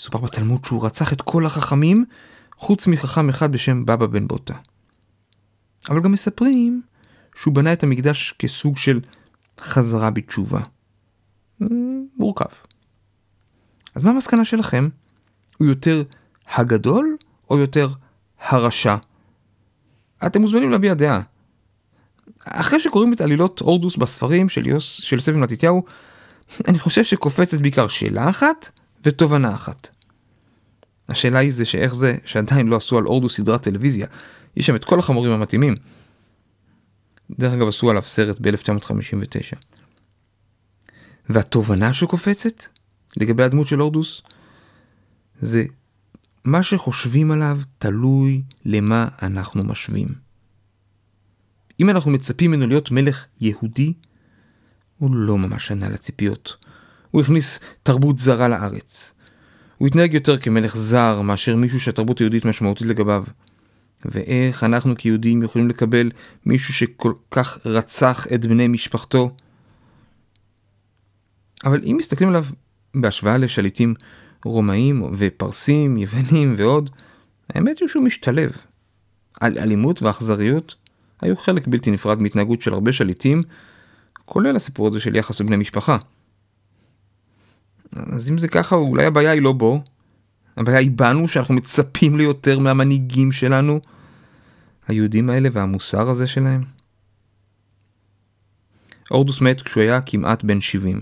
מסופר 0.00 0.18
בתלמוד 0.18 0.64
שהוא 0.64 0.86
רצח 0.86 1.12
את 1.12 1.22
כל 1.22 1.46
החכמים, 1.46 2.04
חוץ 2.56 2.86
מחכם 2.86 3.28
אחד 3.28 3.52
בשם 3.52 3.84
בבא 3.84 4.06
בן 4.06 4.28
בוטה. 4.28 4.54
אבל 5.88 6.00
גם 6.00 6.12
מספרים 6.12 6.82
שהוא 7.34 7.54
בנה 7.54 7.72
את 7.72 7.82
המקדש 7.82 8.34
כסוג 8.38 8.78
של 8.78 9.00
חזרה 9.60 10.10
בתשובה. 10.10 10.60
מורכב. 12.16 12.44
אז 13.94 14.02
מה 14.02 14.10
המסקנה 14.10 14.44
שלכם? 14.44 14.88
הוא 15.58 15.66
יותר 15.66 16.02
הגדול 16.54 17.16
או 17.50 17.58
יותר 17.58 17.88
הרשע? 18.40 18.96
אתם 20.26 20.40
מוזמנים 20.40 20.70
להביע 20.70 20.94
דעה. 20.94 21.20
אחרי 22.44 22.80
שקוראים 22.80 23.12
את 23.12 23.20
עלילות 23.20 23.60
הורדוס 23.60 23.96
בספרים 23.96 24.48
של, 24.48 24.66
יוס, 24.66 25.00
של 25.02 25.16
יוסף 25.16 25.32
מתתיהו, 25.32 25.84
אני 26.68 26.78
חושב 26.78 27.04
שקופצת 27.04 27.60
בעיקר 27.60 27.88
שאלה 27.88 28.28
אחת 28.28 28.79
ותובנה 29.04 29.54
אחת. 29.54 29.88
השאלה 31.08 31.38
היא 31.38 31.52
זה 31.52 31.64
שאיך 31.64 31.94
זה 31.94 32.16
שעדיין 32.24 32.68
לא 32.68 32.76
עשו 32.76 32.98
על 32.98 33.04
הורדוס 33.04 33.36
סדרת 33.36 33.62
טלוויזיה, 33.62 34.06
יש 34.56 34.66
שם 34.66 34.76
את 34.76 34.84
כל 34.84 34.98
החמורים 34.98 35.32
המתאימים. 35.32 35.74
דרך 37.30 37.52
אגב 37.52 37.68
עשו 37.68 37.90
עליו 37.90 38.02
סרט 38.02 38.36
ב-1959. 38.40 39.56
והתובנה 41.28 41.92
שקופצת 41.92 42.64
לגבי 43.16 43.42
הדמות 43.42 43.66
של 43.66 43.78
הורדוס 43.78 44.22
זה 45.40 45.64
מה 46.44 46.62
שחושבים 46.62 47.30
עליו 47.30 47.58
תלוי 47.78 48.42
למה 48.64 49.08
אנחנו 49.22 49.64
משווים. 49.64 50.08
אם 51.80 51.90
אנחנו 51.90 52.10
מצפים 52.10 52.50
ממנו 52.50 52.66
להיות 52.66 52.90
מלך 52.90 53.26
יהודי, 53.40 53.92
הוא 54.98 55.14
לא 55.14 55.38
ממש 55.38 55.70
ענה 55.70 55.88
לציפיות. 55.88 56.56
הוא 57.10 57.22
הכניס 57.22 57.60
תרבות 57.82 58.18
זרה 58.18 58.48
לארץ. 58.48 59.14
הוא 59.78 59.88
התנהג 59.88 60.14
יותר 60.14 60.38
כמלך 60.38 60.76
זר 60.76 61.20
מאשר 61.20 61.56
מישהו 61.56 61.80
שהתרבות 61.80 62.18
היהודית 62.18 62.44
משמעותית 62.44 62.86
לגביו. 62.86 63.24
ואיך 64.04 64.64
אנחנו 64.64 64.94
כיהודים 64.98 65.42
יכולים 65.42 65.68
לקבל 65.68 66.10
מישהו 66.46 66.74
שכל 66.74 67.12
כך 67.30 67.58
רצח 67.64 68.26
את 68.34 68.46
בני 68.46 68.68
משפחתו? 68.68 69.30
אבל 71.64 71.80
אם 71.84 71.96
מסתכלים 71.98 72.28
עליו 72.28 72.44
בהשוואה 72.94 73.38
לשליטים 73.38 73.94
רומאים 74.44 75.02
ופרסים, 75.12 75.96
יוונים 75.96 76.54
ועוד, 76.56 76.90
האמת 77.50 77.78
היא 77.78 77.88
שהוא 77.88 78.04
משתלב. 78.04 78.56
על 79.40 79.58
אלימות 79.58 80.02
ואכזריות 80.02 80.74
היו 81.20 81.36
חלק 81.36 81.66
בלתי 81.66 81.90
נפרד 81.90 82.22
מהתנהגות 82.22 82.62
של 82.62 82.72
הרבה 82.72 82.92
שליטים, 82.92 83.42
כולל 84.24 84.56
הסיפור 84.56 84.88
הזה 84.88 85.00
של 85.00 85.16
יחס 85.16 85.40
לבני 85.40 85.56
משפחה. 85.56 85.98
אז 87.96 88.30
אם 88.30 88.38
זה 88.38 88.48
ככה, 88.48 88.76
אולי 88.76 89.04
הבעיה 89.04 89.30
היא 89.30 89.42
לא 89.42 89.52
בו, 89.52 89.82
הבעיה 90.56 90.78
היא 90.78 90.90
בנו 90.90 91.28
שאנחנו 91.28 91.54
מצפים 91.54 92.16
ליותר 92.16 92.58
מהמנהיגים 92.58 93.32
שלנו, 93.32 93.80
היהודים 94.88 95.30
האלה 95.30 95.48
והמוסר 95.52 96.10
הזה 96.10 96.26
שלהם. 96.26 96.64
אורדוס 99.10 99.40
מת 99.40 99.62
כשהוא 99.62 99.82
היה 99.82 100.00
כמעט 100.00 100.44
בן 100.44 100.60
70. 100.60 101.00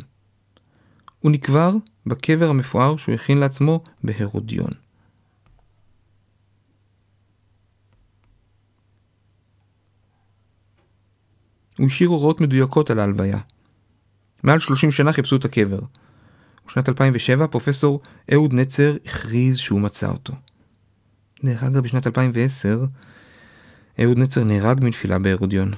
הוא 1.20 1.32
נקבר 1.32 1.72
בקבר 2.06 2.50
המפואר 2.50 2.96
שהוא 2.96 3.14
הכין 3.14 3.38
לעצמו 3.38 3.84
בהרודיון. 4.04 4.70
הוא 11.78 11.86
השאיר 11.86 12.08
הוראות 12.08 12.40
מדויקות 12.40 12.90
על 12.90 12.98
ההלוויה. 12.98 13.38
מעל 14.42 14.58
30 14.58 14.90
שנה 14.90 15.12
חיפשו 15.12 15.36
את 15.36 15.44
הקבר. 15.44 15.80
בשנת 16.68 16.88
2007 16.88 17.46
פרופסור 17.46 18.00
אהוד 18.32 18.54
נצר 18.54 18.96
הכריז 19.06 19.56
שהוא 19.56 19.80
מצא 19.80 20.08
אותו. 20.08 20.32
דרך 21.44 21.62
אגב, 21.62 21.82
בשנת 21.82 22.06
2010 22.06 22.84
אהוד 24.02 24.18
נצר 24.18 24.44
נהרג 24.44 24.84
מנפילה 24.84 25.18
בהרודיון. 25.18 25.72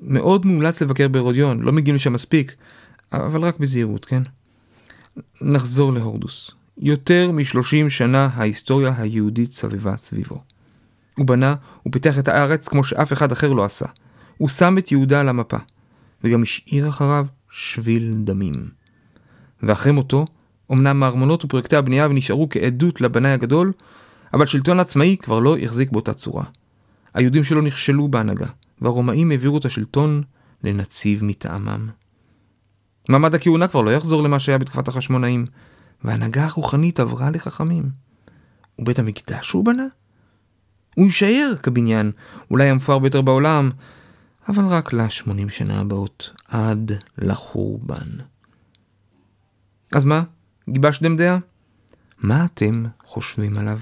מאוד 0.00 0.46
מומלץ 0.46 0.82
לבקר 0.82 1.08
בהרודיון, 1.08 1.60
לא 1.60 1.72
מגיעים 1.72 1.96
לשם 1.96 2.12
מספיק, 2.12 2.54
אבל 3.12 3.44
רק 3.44 3.58
בזהירות, 3.58 4.04
כן? 4.04 4.22
נחזור 5.40 5.92
להורדוס. 5.92 6.50
יותר 6.78 7.30
מ-30 7.30 7.90
שנה 7.90 8.28
ההיסטוריה 8.34 8.94
היהודית 8.98 9.52
סבבה 9.52 9.96
סביבו. 9.96 10.42
הוא 11.18 11.26
בנה 11.26 11.54
ופיתח 11.86 12.18
את 12.18 12.28
הארץ 12.28 12.68
כמו 12.68 12.84
שאף 12.84 13.12
אחד 13.12 13.32
אחר 13.32 13.52
לא 13.52 13.64
עשה. 13.64 13.86
הוא 14.38 14.48
שם 14.48 14.78
את 14.78 14.92
יהודה 14.92 15.20
על 15.20 15.28
המפה, 15.28 15.56
וגם 16.24 16.42
השאיר 16.42 16.88
אחריו 16.88 17.26
שביל 17.54 18.14
דמים. 18.24 18.68
ואחרי 19.62 19.92
מותו, 19.92 20.24
אמנם 20.72 21.02
הארמונות 21.02 21.44
ופרויקטי 21.44 21.76
הבנייה 21.76 22.08
נשארו 22.08 22.48
כעדות 22.50 23.00
לבנאי 23.00 23.30
הגדול, 23.30 23.72
אבל 24.34 24.46
שלטון 24.46 24.80
עצמאי 24.80 25.16
כבר 25.20 25.38
לא 25.38 25.58
החזיק 25.58 25.92
באותה 25.92 26.14
צורה. 26.14 26.44
היהודים 27.14 27.44
שלו 27.44 27.62
נכשלו 27.62 28.08
בהנהגה, 28.08 28.46
והרומאים 28.80 29.30
העבירו 29.30 29.58
את 29.58 29.64
השלטון 29.64 30.22
לנציב 30.64 31.24
מטעמם. 31.24 31.88
מעמד 33.08 33.34
הכהונה 33.34 33.68
כבר 33.68 33.82
לא 33.82 33.90
יחזור 33.90 34.22
למה 34.22 34.40
שהיה 34.40 34.58
בתקופת 34.58 34.88
החשמונאים, 34.88 35.44
וההנהגה 36.04 36.44
הרוחנית 36.44 37.00
עברה 37.00 37.30
לחכמים. 37.30 37.84
ובית 38.78 38.98
המקדש 38.98 39.50
הוא 39.50 39.64
בנה? 39.64 39.86
הוא 40.96 41.06
יישאר 41.06 41.52
כבניין, 41.62 42.12
אולי 42.50 42.68
המפואר 42.68 42.98
ביותר 42.98 43.22
בעולם, 43.22 43.70
אבל 44.48 44.64
רק 44.64 44.92
ל-80 44.92 45.50
שנה 45.50 45.80
הבאות, 45.80 46.30
עד 46.48 46.92
לחורבן. 47.18 48.08
אז 49.94 50.04
מה? 50.04 50.22
גיבשתם 50.70 51.16
דעה? 51.16 51.38
מה 52.18 52.44
אתם 52.44 52.84
חושבים 53.06 53.58
עליו? 53.58 53.78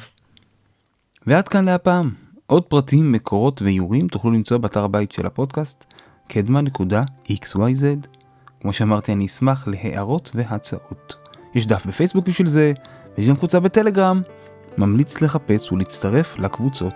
ועד 1.26 1.48
כאן 1.48 1.64
להפעם. 1.64 2.10
עוד 2.46 2.62
פרטים, 2.62 3.12
מקורות 3.12 3.62
ואיורים 3.62 4.08
תוכלו 4.08 4.30
למצוא 4.30 4.58
באתר 4.58 4.84
הבית 4.84 5.12
של 5.12 5.26
הפודקאסט, 5.26 5.84
קדמה.xyz. 6.28 8.06
כמו 8.60 8.72
שאמרתי, 8.72 9.12
אני 9.12 9.26
אשמח 9.26 9.68
להערות 9.68 10.30
והצעות. 10.34 11.16
יש 11.54 11.66
דף 11.66 11.86
בפייסבוק 11.86 12.26
בשביל 12.26 12.48
זה, 12.48 12.72
ויש 13.18 13.28
גם 13.28 13.36
קבוצה 13.36 13.60
בטלגרם. 13.60 14.22
ממליץ 14.78 15.20
לחפש 15.20 15.72
ולהצטרף 15.72 16.38
לקבוצות. 16.38 16.94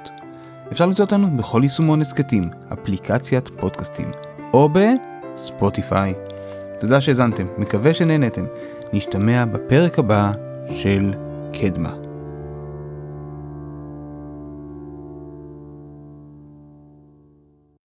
אפשר 0.73 0.87
למצוא 0.87 1.05
אותנו 1.05 1.37
בכל 1.37 1.61
יישומון 1.63 2.01
הסכתים, 2.01 2.51
אפליקציית 2.73 3.49
פודקאסטים, 3.61 4.11
או 4.55 4.69
בספוטיפיי. 4.73 6.15
תודה 6.81 7.01
שהאזנתם, 7.01 7.47
מקווה 7.59 7.95
שנהנתם. 7.95 8.45
נשתמע 8.93 9.45
בפרק 9.45 9.99
הבא 9.99 10.33
של 10.71 11.13
קדמה. 11.53 12.06